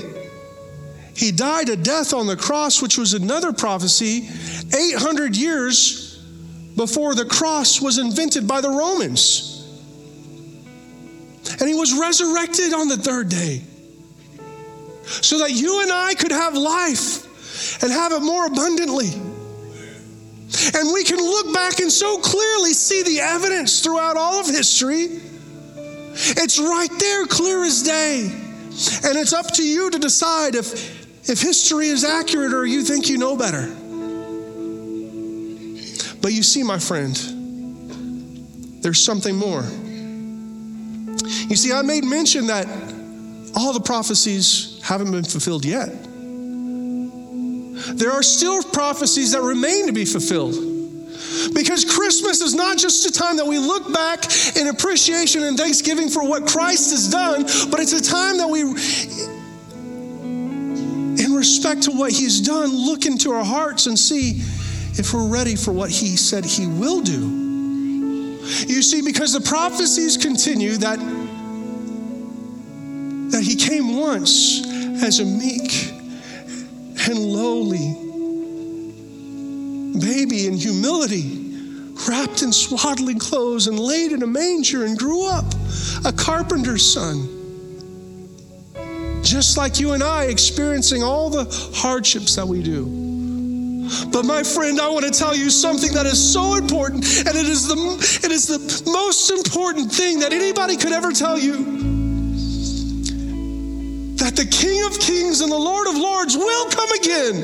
he 1.14 1.32
died 1.32 1.68
a 1.68 1.76
death 1.76 2.14
on 2.14 2.26
the 2.26 2.36
cross, 2.36 2.80
which 2.80 2.96
was 2.96 3.14
another 3.14 3.52
prophecy 3.52 4.28
800 4.74 5.36
years 5.36 6.16
before 6.76 7.14
the 7.14 7.24
cross 7.24 7.80
was 7.80 7.98
invented 7.98 8.46
by 8.46 8.60
the 8.60 8.70
Romans. 8.70 9.54
And 11.60 11.68
he 11.68 11.74
was 11.74 11.98
resurrected 11.98 12.72
on 12.72 12.88
the 12.88 12.96
third 12.96 13.28
day 13.28 13.62
so 15.08 15.38
that 15.38 15.52
you 15.52 15.82
and 15.82 15.92
I 15.92 16.14
could 16.14 16.32
have 16.32 16.54
life 16.54 17.82
and 17.82 17.92
have 17.92 18.12
it 18.12 18.20
more 18.20 18.46
abundantly. 18.46 19.08
And 20.74 20.92
we 20.92 21.04
can 21.04 21.18
look 21.18 21.52
back 21.52 21.80
and 21.80 21.90
so 21.90 22.18
clearly 22.18 22.72
see 22.72 23.02
the 23.02 23.20
evidence 23.20 23.80
throughout 23.80 24.16
all 24.16 24.40
of 24.40 24.46
history. 24.46 25.20
It's 26.14 26.58
right 26.58 26.90
there, 26.98 27.26
clear 27.26 27.64
as 27.64 27.82
day. 27.82 28.26
And 28.26 29.16
it's 29.16 29.32
up 29.32 29.52
to 29.54 29.62
you 29.62 29.90
to 29.90 29.98
decide 29.98 30.54
if, 30.54 31.28
if 31.28 31.40
history 31.40 31.88
is 31.88 32.04
accurate 32.04 32.54
or 32.54 32.64
you 32.64 32.82
think 32.82 33.08
you 33.08 33.18
know 33.18 33.36
better. 33.36 33.66
But 36.20 36.32
you 36.32 36.42
see, 36.42 36.62
my 36.62 36.78
friend, 36.78 37.14
there's 38.82 39.00
something 39.00 39.36
more. 39.36 39.62
You 41.48 41.56
see, 41.56 41.72
I 41.72 41.82
made 41.82 42.04
mention 42.04 42.46
that 42.48 42.66
all 43.54 43.72
the 43.72 43.80
prophecies 43.80 44.77
haven't 44.88 45.10
been 45.12 45.24
fulfilled 45.24 45.64
yet 45.64 45.88
there 47.94 48.12
are 48.12 48.22
still 48.22 48.62
prophecies 48.62 49.32
that 49.32 49.42
remain 49.42 49.86
to 49.86 49.92
be 49.92 50.04
fulfilled. 50.04 50.54
Because 51.54 51.84
Christmas 51.84 52.40
is 52.40 52.54
not 52.54 52.78
just 52.78 53.06
a 53.06 53.12
time 53.12 53.36
that 53.36 53.46
we 53.46 53.58
look 53.58 53.92
back 53.92 54.24
in 54.56 54.68
appreciation 54.68 55.42
and 55.44 55.56
thanksgiving 55.56 56.08
for 56.08 56.26
what 56.26 56.46
Christ 56.46 56.90
has 56.90 57.08
done, 57.08 57.42
but 57.70 57.80
it's 57.80 57.92
a 57.92 58.02
time 58.02 58.38
that 58.38 58.48
we, 58.48 58.60
in 61.22 61.32
respect 61.32 61.82
to 61.84 61.92
what 61.92 62.12
He's 62.12 62.40
done, 62.40 62.70
look 62.70 63.06
into 63.06 63.32
our 63.32 63.44
hearts 63.44 63.86
and 63.86 63.98
see 63.98 64.42
if 64.98 65.12
we're 65.12 65.28
ready 65.28 65.56
for 65.56 65.72
what 65.72 65.90
He 65.90 66.16
said 66.16 66.44
He 66.44 66.66
will 66.66 67.00
do. 67.00 67.36
You 68.66 68.82
see, 68.82 69.02
because 69.02 69.32
the 69.32 69.40
prophecies 69.40 70.16
continue 70.16 70.76
that, 70.78 70.98
that 73.30 73.42
He 73.42 73.56
came 73.56 73.96
once 73.96 74.67
as 75.02 75.20
a 75.20 75.24
meek 75.24 75.92
and 77.08 77.18
lowly 77.18 77.94
baby 80.00 80.46
in 80.46 80.54
humility, 80.54 81.44
wrapped 82.08 82.42
in 82.42 82.52
swaddling 82.52 83.18
clothes 83.18 83.66
and 83.66 83.78
laid 83.78 84.12
in 84.12 84.22
a 84.22 84.26
manger 84.26 84.84
and 84.84 84.98
grew 84.98 85.26
up 85.26 85.44
a 86.04 86.12
carpenter's 86.12 86.92
son. 86.92 87.34
Just 89.22 89.56
like 89.56 89.80
you 89.80 89.92
and 89.92 90.02
I, 90.02 90.24
experiencing 90.24 91.02
all 91.02 91.28
the 91.30 91.44
hardships 91.74 92.36
that 92.36 92.46
we 92.46 92.62
do. 92.62 92.84
But 94.12 94.24
my 94.24 94.42
friend, 94.42 94.80
I 94.80 94.88
want 94.90 95.04
to 95.06 95.10
tell 95.10 95.34
you 95.34 95.50
something 95.50 95.92
that 95.94 96.06
is 96.06 96.32
so 96.32 96.56
important, 96.56 97.04
and 97.26 97.36
it 97.36 97.46
is 97.46 97.66
the 97.66 98.20
it 98.22 98.30
is 98.30 98.46
the 98.46 98.90
most 98.90 99.30
important 99.30 99.90
thing 99.90 100.20
that 100.20 100.32
anybody 100.32 100.76
could 100.76 100.92
ever 100.92 101.10
tell 101.10 101.38
you 101.38 101.87
the 104.38 104.46
King 104.46 104.86
of 104.86 105.00
Kings 105.00 105.40
and 105.40 105.50
the 105.50 105.58
Lord 105.58 105.88
of 105.88 105.96
Lords 105.96 106.36
will 106.36 106.70
come 106.70 106.90
again. 106.92 107.34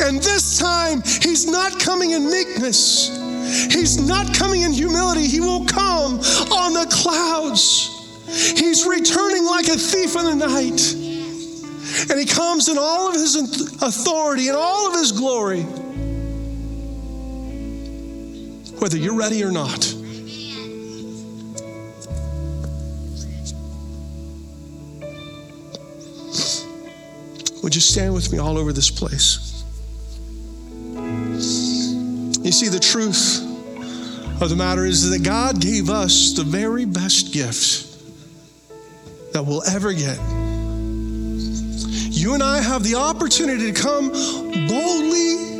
And 0.00 0.22
this 0.22 0.56
time, 0.56 1.02
he's 1.02 1.50
not 1.50 1.80
coming 1.80 2.12
in 2.12 2.30
meekness. 2.30 3.08
He's 3.72 3.98
not 3.98 4.32
coming 4.32 4.62
in 4.62 4.70
humility. 4.70 5.26
He 5.26 5.40
will 5.40 5.66
come 5.66 6.20
on 6.52 6.74
the 6.74 6.86
clouds. 6.92 7.90
He's 8.56 8.86
returning 8.86 9.44
like 9.44 9.66
a 9.66 9.76
thief 9.76 10.14
in 10.14 10.38
the 10.38 10.46
night. 10.46 10.94
And 12.08 12.20
he 12.20 12.24
comes 12.24 12.68
in 12.68 12.78
all 12.78 13.08
of 13.08 13.14
his 13.14 13.34
authority 13.82 14.46
and 14.46 14.56
all 14.56 14.88
of 14.88 14.94
his 14.94 15.10
glory. 15.10 15.62
Whether 18.78 18.96
you're 18.96 19.18
ready 19.18 19.42
or 19.42 19.50
not. 19.50 20.01
Would 27.62 27.74
you 27.74 27.80
stand 27.80 28.12
with 28.12 28.32
me 28.32 28.38
all 28.38 28.58
over 28.58 28.72
this 28.72 28.90
place? 28.90 29.64
You 32.42 32.50
see, 32.50 32.68
the 32.68 32.80
truth 32.80 33.40
of 34.42 34.50
the 34.50 34.56
matter 34.56 34.84
is 34.84 35.08
that 35.10 35.22
God 35.22 35.60
gave 35.60 35.88
us 35.88 36.32
the 36.32 36.42
very 36.42 36.84
best 36.84 37.32
gift 37.32 37.88
that 39.32 39.46
we'll 39.46 39.62
ever 39.68 39.92
get. 39.92 40.18
You 42.10 42.34
and 42.34 42.42
I 42.42 42.60
have 42.60 42.82
the 42.82 42.96
opportunity 42.96 43.72
to 43.72 43.80
come 43.80 44.08
boldly 44.08 45.52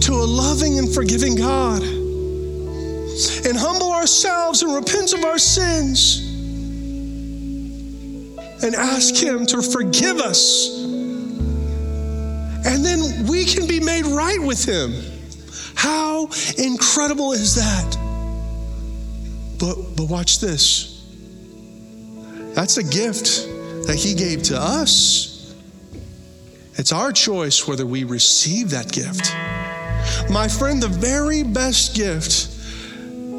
to 0.00 0.12
a 0.12 0.26
loving 0.26 0.78
and 0.78 0.92
forgiving 0.92 1.34
God 1.34 1.82
and 1.82 3.56
humble 3.56 3.92
ourselves 3.92 4.62
and 4.62 4.74
repent 4.74 5.14
of 5.14 5.24
our 5.24 5.38
sins 5.38 6.24
and 8.62 8.74
ask 8.74 9.14
Him 9.14 9.46
to 9.46 9.62
forgive 9.62 10.18
us. 10.18 10.87
And 12.68 12.84
then 12.84 13.26
we 13.26 13.46
can 13.46 13.66
be 13.66 13.80
made 13.80 14.04
right 14.04 14.40
with 14.40 14.62
Him. 14.62 14.92
How 15.74 16.28
incredible 16.58 17.32
is 17.32 17.54
that? 17.54 17.96
But, 19.58 19.96
but 19.96 20.10
watch 20.10 20.38
this. 20.38 21.02
That's 22.54 22.76
a 22.76 22.84
gift 22.84 23.46
that 23.86 23.96
He 23.96 24.12
gave 24.14 24.42
to 24.44 24.60
us. 24.60 25.54
It's 26.74 26.92
our 26.92 27.10
choice 27.10 27.66
whether 27.66 27.86
we 27.86 28.04
receive 28.04 28.68
that 28.70 28.92
gift. 28.92 29.32
My 30.30 30.46
friend, 30.46 30.82
the 30.82 30.88
very 30.88 31.42
best 31.42 31.96
gift 31.96 32.54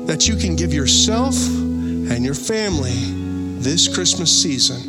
that 0.08 0.28
you 0.28 0.38
can 0.38 0.56
give 0.56 0.74
yourself 0.74 1.36
and 1.36 2.26
your 2.26 2.34
family 2.34 3.60
this 3.62 3.88
Christmas 3.94 4.42
season 4.42 4.89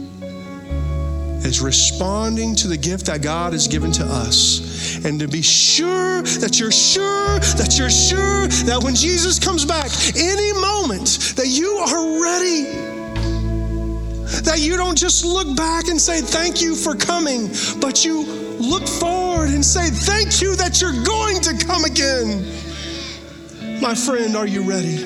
is 1.45 1.61
responding 1.61 2.55
to 2.57 2.69
the 2.69 2.77
gift 2.77 3.07
that 3.07 3.23
God 3.23 3.53
has 3.53 3.67
given 3.67 3.93
to 3.93 4.05
us. 4.05 5.05
And 5.05 5.19
to 5.21 5.29
be 5.29 5.43
sure 5.43 6.23
that 6.23 6.59
you're 6.61 6.73
sure, 6.73 7.39
that 7.57 7.77
you're 7.79 7.91
sure 7.91 8.47
that 8.67 8.83
when 8.83 8.95
Jesus 8.95 9.39
comes 9.39 9.65
back, 9.65 9.91
any 10.17 10.53
moment, 10.53 11.35
that 11.37 11.47
you 11.47 11.71
are 11.79 12.23
ready. 12.23 12.91
That 14.43 14.61
you 14.61 14.77
don't 14.77 14.97
just 14.97 15.25
look 15.25 15.57
back 15.57 15.89
and 15.89 16.01
say, 16.01 16.21
Thank 16.21 16.63
you 16.63 16.75
for 16.75 16.95
coming, 16.95 17.49
but 17.81 18.05
you 18.05 18.25
look 18.25 18.87
forward 18.87 19.51
and 19.51 19.65
say, 19.65 19.89
Thank 19.89 20.41
you 20.41 20.55
that 20.57 20.81
you're 20.81 21.05
going 21.05 21.41
to 21.41 21.67
come 21.67 21.85
again. 21.85 22.47
My 23.81 23.95
friend, 23.95 24.37
are 24.37 24.47
you 24.47 24.63
ready? 24.63 25.03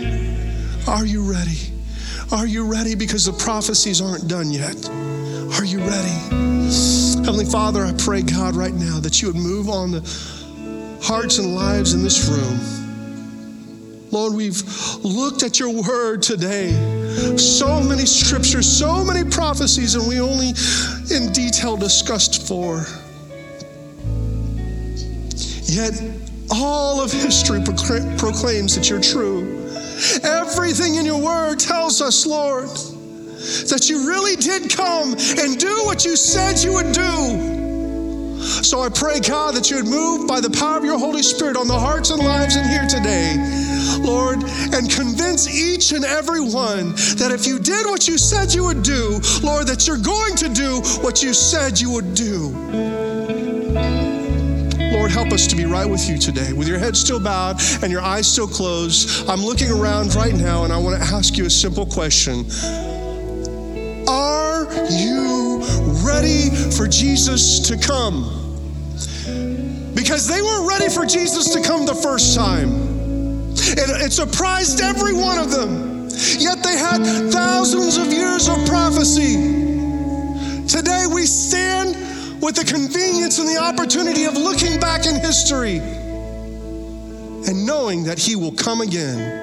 Are 0.87 1.07
you 1.07 1.31
ready? 1.31 1.73
Are 2.33 2.47
you 2.47 2.71
ready? 2.71 2.95
Because 2.95 3.25
the 3.25 3.33
prophecies 3.33 4.01
aren't 4.01 4.29
done 4.29 4.51
yet. 4.51 4.77
Are 5.57 5.65
you 5.65 5.79
ready? 5.79 6.09
Heavenly 7.25 7.45
Father, 7.45 7.85
I 7.85 7.93
pray, 7.97 8.23
God, 8.23 8.57
right 8.57 8.75
now 8.75 8.99
that 8.99 9.23
you 9.23 9.29
would 9.29 9.37
move 9.37 9.69
on 9.69 9.93
the 9.93 10.01
hearts 11.01 11.39
and 11.39 11.55
lives 11.55 11.95
in 11.95 12.03
this 12.03 12.29
room. 12.29 12.59
Lord, 14.11 14.35
we've 14.35 14.63
looked 15.05 15.45
at 15.45 15.61
your 15.61 15.71
word 15.71 16.23
today. 16.23 16.73
So 17.37 17.81
many 17.81 18.05
scriptures, 18.05 18.67
so 18.67 19.05
many 19.05 19.29
prophecies, 19.31 19.95
and 19.95 20.09
we 20.09 20.21
only 20.21 20.55
in 21.15 21.33
detail 21.33 21.77
discussed 21.77 22.49
four. 22.49 22.87
Yet 25.63 26.03
all 26.51 27.01
of 27.01 27.13
history 27.13 27.63
proclaims 27.63 28.75
that 28.75 28.91
you're 28.91 29.01
true. 29.01 29.71
Everything 30.25 30.97
in 30.97 31.07
your 31.07 31.23
word 31.23 31.61
tells 31.61 32.03
us, 32.03 32.27
Lord, 32.27 32.69
that 33.69 33.89
you 33.89 34.07
really 34.09 34.37
did 34.37 34.71
come 34.71 35.13
and 35.13 35.59
do 35.59 35.85
what 35.85 36.05
you 36.05 36.17
said 36.17 36.63
you 36.63 36.73
would 36.75 36.93
do. 36.93 37.55
So 38.45 38.81
I 38.83 38.89
pray, 38.91 39.21
God, 39.21 39.55
that 39.55 39.71
you 39.71 39.77
would 39.77 39.87
move 39.87 40.29
by 40.29 40.41
the 40.41 40.51
power 40.51 40.77
of 40.77 40.85
your 40.85 40.99
Holy 40.99 41.23
Spirit 41.23 41.57
on 41.57 41.67
the 41.67 41.79
hearts 41.79 42.11
and 42.11 42.21
lives 42.21 42.57
in 42.57 42.65
here 42.65 42.87
today, 42.87 43.37
Lord, 44.01 44.43
and 44.45 44.91
convince 44.91 45.49
each 45.49 45.93
and 45.93 46.05
every 46.05 46.41
one 46.41 46.93
that 47.17 47.31
if 47.33 47.47
you 47.47 47.59
did 47.59 47.87
what 47.87 48.07
you 48.07 48.19
said 48.19 48.53
you 48.53 48.65
would 48.65 48.83
do, 48.83 49.21
Lord, 49.43 49.67
that 49.69 49.87
you're 49.87 49.97
going 49.97 50.37
to 50.37 50.49
do 50.49 50.81
what 51.03 51.23
you 51.23 51.33
said 51.33 51.81
you 51.81 51.91
would 51.93 52.15
do. 52.15 52.51
Lord, 54.93 55.11
help 55.11 55.33
us 55.33 55.47
to 55.49 55.57
be 55.57 55.65
right 55.65 55.89
with 55.89 56.09
you 56.09 56.19
today. 56.19 56.53
With 56.53 56.69
your 56.69 56.79
head 56.79 56.97
still 56.97 57.21
bowed 57.21 57.61
and 57.83 57.91
your 57.91 58.03
eyes 58.03 58.31
still 58.31 58.47
closed, 58.47 59.29
I'm 59.29 59.45
looking 59.45 59.71
around 59.71 60.15
right 60.15 60.35
now 60.35 60.65
and 60.65 60.73
I 60.73 60.77
want 60.77 61.03
to 61.03 61.09
ask 61.09 61.37
you 61.37 61.47
a 61.47 61.51
simple 61.51 61.87
question 61.87 62.45
Are 64.09 64.67
you 64.91 65.63
ready 66.05 66.51
for 66.77 66.87
Jesus 66.87 67.61
to 67.69 67.77
come? 67.79 68.41
Because 69.95 70.27
they 70.27 70.43
weren't 70.43 70.69
ready 70.69 70.93
for 70.93 71.07
Jesus 71.07 71.55
to 71.55 71.63
come 71.63 71.87
the 71.87 71.95
first 71.95 72.35
time. 72.35 72.69
It, 73.57 74.05
it 74.05 74.13
surprised 74.13 74.81
every 74.81 75.15
one 75.15 75.39
of 75.39 75.51
them. 75.51 76.09
Yet 76.39 76.63
they 76.63 76.77
had 76.77 77.31
thousands 77.33 77.97
of 77.97 78.13
years 78.13 78.49
of 78.49 78.65
prophecy. 78.67 79.35
Today 80.69 81.07
we 81.13 81.27
stand 81.27 82.43
with 82.43 82.57
the 82.57 82.65
convenience 82.65 83.39
and 83.39 83.49
the 83.49 83.59
opportunity 83.59 84.25
of 84.25 84.37
looking 84.37 84.79
back 84.79 85.07
in 85.07 85.15
history 85.17 85.79
and 87.47 87.67
knowing 87.67 88.05
that 88.05 88.19
He 88.19 88.37
will 88.37 88.53
come 88.53 88.81
again. 88.81 89.43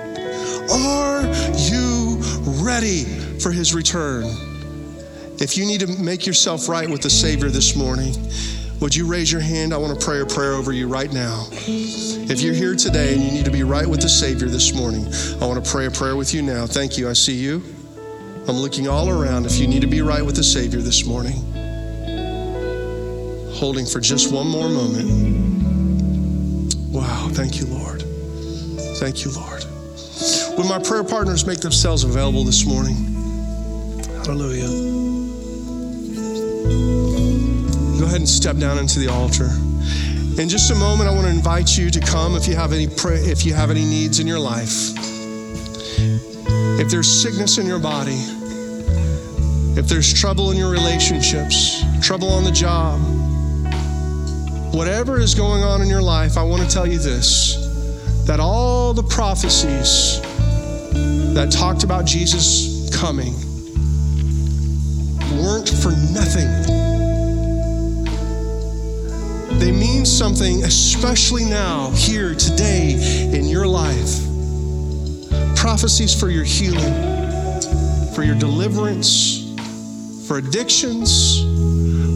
Are 0.70 1.24
you 1.58 2.20
ready 2.64 3.04
for 3.40 3.52
His 3.52 3.74
return? 3.74 4.51
If 5.42 5.58
you 5.58 5.66
need 5.66 5.82
to 5.82 5.88
make 5.88 6.26
yourself 6.26 6.70
right 6.70 6.90
with 6.90 7.02
the 7.02 7.10
Savior 7.10 7.50
this 7.50 7.76
morning, 7.76 8.14
would 8.80 8.96
you 8.96 9.08
raise 9.08 9.32
your 9.32 9.42
hand? 9.42 9.74
I 9.74 9.78
want 9.78 10.00
to 10.00 10.06
pray 10.06 10.22
a 10.22 10.26
prayer 10.26 10.54
over 10.54 10.72
you 10.72 10.88
right 10.88 11.12
now. 11.12 11.48
If 11.52 12.42
you're 12.42 12.54
here 12.54 12.76
today 12.76 13.16
and 13.16 13.24
you 13.24 13.32
need 13.32 13.46
to 13.46 13.52
be 13.52 13.64
right 13.64 13.88
with 13.88 14.02
the 14.02 14.10
Savior 14.10 14.48
this 14.48 14.74
morning, 14.74 15.06
I 15.42 15.48
want 15.48 15.64
to 15.64 15.72
pray 15.72 15.88
a 15.88 15.92
prayer 15.92 16.16
with 16.16 16.34
you 16.34 16.42
now. 16.42 16.68
Thank 16.68 16.98
you. 16.98 17.10
I 17.10 17.14
see 17.14 17.34
you. 17.34 17.64
I'm 18.48 18.58
looking 18.58 18.88
all 18.88 19.10
around 19.10 19.46
if 19.46 19.58
you 19.58 19.68
need 19.68 19.82
to 19.82 19.88
be 19.88 20.02
right 20.02 20.26
with 20.26 20.36
the 20.36 20.44
Savior 20.44 20.80
this 20.80 21.06
morning 21.06 21.52
holding 23.62 23.86
for 23.86 24.00
just 24.00 24.34
one 24.34 24.48
more 24.48 24.68
moment. 24.68 25.08
Wow, 26.90 27.30
thank 27.32 27.60
you, 27.60 27.68
Lord. 27.68 28.02
Thank 28.98 29.24
you, 29.24 29.30
Lord. 29.30 29.64
When 30.58 30.68
my 30.68 30.80
prayer 30.80 31.04
partners 31.04 31.46
make 31.46 31.60
themselves 31.60 32.04
available 32.04 32.44
this 32.44 32.66
morning, 32.66 32.96
hallelujah. 34.26 35.01
Go 36.64 38.06
ahead 38.06 38.18
and 38.18 38.30
step 38.30 38.58
down 38.58 38.78
into 38.78 39.00
the 39.00 39.08
altar. 39.08 39.50
In 40.42 40.50
just 40.50 40.72
a 40.72 40.76
moment, 40.76 41.10
I 41.10 41.14
want 41.14 41.28
to 41.28 41.32
invite 41.32 41.78
you 41.78 41.90
to 41.90 42.00
come 42.00 42.36
if 42.36 42.48
you 42.48 42.56
have 42.56 42.74
any 42.74 42.88
pray, 42.88 43.18
if 43.18 43.46
you 43.46 43.54
have 43.54 43.70
any 43.70 43.86
needs 43.86 44.20
in 44.20 44.28
your 44.28 44.40
life. 44.40 44.92
If 46.80 46.90
there's 46.90 47.08
sickness 47.08 47.58
in 47.58 47.68
your 47.68 47.80
body, 47.80 48.18
if 49.78 49.88
there's 49.88 50.14
trouble 50.14 50.52
in 50.52 50.58
your 50.58 50.72
relationships, 50.72 51.84
trouble 52.02 52.30
on 52.30 52.44
the 52.44 52.52
job, 52.52 53.00
whatever 54.74 55.20
is 55.20 55.36
going 55.36 55.64
on 55.64 55.82
in 55.82 55.88
your 55.88 56.02
life, 56.02 56.38
I 56.38 56.44
want 56.44 56.62
to 56.64 56.68
tell 56.68 56.88
you 56.88 56.98
this 56.98 57.58
that 58.26 58.40
all 58.40 58.94
the 58.94 59.04
prophecies 59.04 60.22
that 61.34 61.52
talked 61.52 61.84
about 61.84 62.06
Jesus 62.06 62.90
coming 62.96 63.34
for 65.82 65.92
nothing. 66.14 66.48
They 69.60 69.72
mean 69.72 70.06
something, 70.06 70.64
especially 70.64 71.46
now, 71.46 71.92
here, 71.92 72.36
today, 72.36 72.94
in 73.34 73.46
your 73.46 73.68
life. 73.68 74.20
Prophecies 75.56 76.20
for 76.20 76.30
your 76.30 76.44
healing, 76.44 76.94
for 78.14 78.24
your 78.24 78.36
deliverance, 78.36 79.54
for 80.28 80.38
addictions 80.38 81.42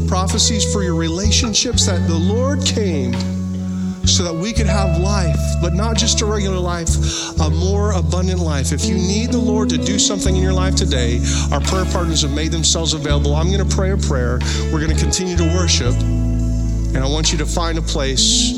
prophecies 0.07 0.72
for 0.72 0.84
your 0.84 0.95
relationships 0.95 1.86
that 1.86 2.07
the 2.07 2.16
Lord 2.16 2.63
came 2.63 3.13
so 4.16 4.24
that 4.24 4.34
we 4.34 4.53
could 4.53 4.66
have 4.66 4.97
life, 4.97 5.38
but 5.61 5.74
not 5.74 5.97
just 5.97 6.22
a 6.22 6.26
regular 6.26 6.57
life, 6.57 6.88
a 7.41 7.49
more 7.49 7.91
abundant 7.91 8.39
life. 8.39 8.72
If 8.72 8.86
you 8.86 8.95
need 8.95 9.34
the 9.34 9.38
Lord 9.38 9.68
to 9.70 9.78
do 9.78 9.99
something 9.99 10.34
in 10.34 10.41
your 10.41 10.53
life 10.53 10.76
today, 10.76 11.20
our 11.51 11.59
prayer 11.59 11.84
partners 11.84 12.22
have 12.22 12.32
made 12.32 12.53
themselves 12.53 12.93
available. 12.93 13.36
I'm 13.36 13.51
going 13.51 13.68
to 13.68 13.76
pray 13.76 13.91
a 13.91 13.97
prayer. 13.97 14.39
We're 14.72 14.80
going 14.80 14.95
to 14.95 15.01
continue 15.03 15.36
to 15.36 15.43
worship, 15.43 15.93
and 15.95 16.97
I 16.97 17.07
want 17.07 17.34
you 17.34 17.38
to 17.39 17.45
find 17.45 17.78
a 17.78 17.82
place 17.82 18.57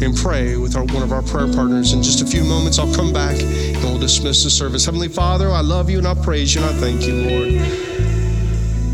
and 0.00 0.16
pray 0.16 0.56
with 0.56 0.76
our, 0.76 0.84
one 0.84 1.02
of 1.02 1.12
our 1.12 1.22
prayer 1.22 1.52
partners. 1.52 1.92
In 1.92 2.02
just 2.02 2.22
a 2.22 2.26
few 2.26 2.42
moments, 2.42 2.78
I'll 2.78 2.94
come 2.94 3.12
back 3.12 3.38
and 3.38 3.82
we'll 3.84 3.98
dismiss 3.98 4.44
the 4.44 4.50
service. 4.50 4.86
Heavenly 4.86 5.08
Father, 5.08 5.50
I 5.50 5.60
love 5.60 5.90
you 5.90 5.98
and 5.98 6.06
I 6.06 6.14
praise 6.14 6.54
you 6.54 6.62
and 6.62 6.70
I 6.70 6.80
thank 6.80 7.06
you, 7.06 7.14
Lord 7.14 7.96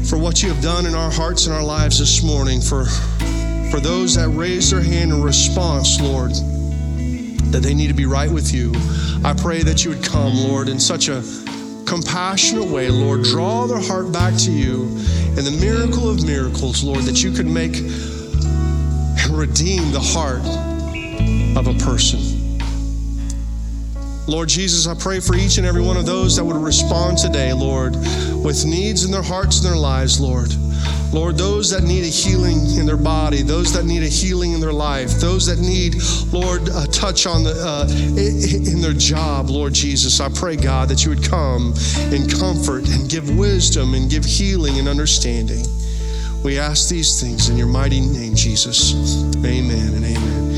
for 0.08 0.18
what 0.18 0.42
you 0.42 0.48
have 0.50 0.62
done 0.62 0.84
in 0.84 0.94
our 0.94 1.10
hearts 1.10 1.46
and 1.46 1.54
our 1.54 1.62
lives 1.62 1.98
this 1.98 2.22
morning, 2.22 2.60
for, 2.60 2.84
for 3.72 3.80
those 3.80 4.16
that 4.16 4.28
raise 4.28 4.70
their 4.70 4.82
hand 4.82 5.12
in 5.12 5.22
response, 5.22 5.98
Lord, 5.98 6.32
that 7.52 7.60
they 7.62 7.72
need 7.72 7.86
to 7.86 7.94
be 7.94 8.04
right 8.04 8.30
with 8.30 8.52
you. 8.52 8.70
I 9.24 9.32
pray 9.32 9.62
that 9.62 9.82
you 9.82 9.92
would 9.92 10.04
come, 10.04 10.34
Lord, 10.34 10.68
in 10.68 10.78
such 10.78 11.08
a 11.08 11.22
compassionate 11.86 12.68
way, 12.68 12.90
Lord, 12.90 13.22
draw 13.22 13.66
their 13.66 13.80
heart 13.80 14.12
back 14.12 14.34
to 14.40 14.52
you 14.52 14.82
in 15.38 15.44
the 15.46 15.58
miracle 15.58 16.10
of 16.10 16.22
miracles, 16.22 16.84
Lord, 16.84 17.04
that 17.04 17.22
you 17.22 17.32
could 17.32 17.46
make 17.46 17.76
and 17.76 19.30
redeem 19.30 19.90
the 19.90 20.00
heart 20.00 20.44
of 21.56 21.66
a 21.66 21.78
person. 21.82 22.20
Lord 24.26 24.50
Jesus, 24.50 24.86
I 24.86 24.92
pray 24.92 25.18
for 25.18 25.34
each 25.34 25.56
and 25.56 25.66
every 25.66 25.82
one 25.82 25.96
of 25.96 26.04
those 26.04 26.36
that 26.36 26.44
would 26.44 26.56
respond 26.56 27.16
today, 27.16 27.54
Lord, 27.54 27.96
with 28.44 28.66
needs 28.66 29.06
in 29.06 29.10
their 29.10 29.22
hearts 29.22 29.64
and 29.64 29.66
their 29.72 29.80
lives, 29.80 30.20
Lord. 30.20 30.52
Lord, 31.12 31.36
those 31.36 31.70
that 31.70 31.82
need 31.82 32.04
a 32.04 32.08
healing 32.08 32.78
in 32.78 32.86
their 32.86 32.96
body, 32.96 33.42
those 33.42 33.72
that 33.74 33.84
need 33.84 34.02
a 34.02 34.08
healing 34.08 34.52
in 34.52 34.60
their 34.60 34.72
life, 34.72 35.10
those 35.20 35.46
that 35.46 35.60
need, 35.60 35.96
Lord, 36.32 36.68
a 36.68 36.86
touch 36.86 37.26
on 37.26 37.44
the 37.44 37.52
uh, 37.52 37.86
in 38.70 38.80
their 38.80 38.94
job, 38.94 39.50
Lord 39.50 39.74
Jesus, 39.74 40.20
I 40.20 40.28
pray, 40.30 40.56
God, 40.56 40.88
that 40.88 41.04
you 41.04 41.10
would 41.10 41.22
come 41.22 41.74
and 42.12 42.30
comfort 42.32 42.88
and 42.88 43.10
give 43.10 43.36
wisdom 43.36 43.94
and 43.94 44.10
give 44.10 44.24
healing 44.24 44.78
and 44.78 44.88
understanding. 44.88 45.66
We 46.42 46.58
ask 46.58 46.88
these 46.88 47.20
things 47.20 47.48
in 47.48 47.56
your 47.56 47.68
mighty 47.68 48.00
name, 48.00 48.34
Jesus. 48.34 48.94
Amen 49.44 49.94
and 49.94 50.04
amen. 50.04 50.51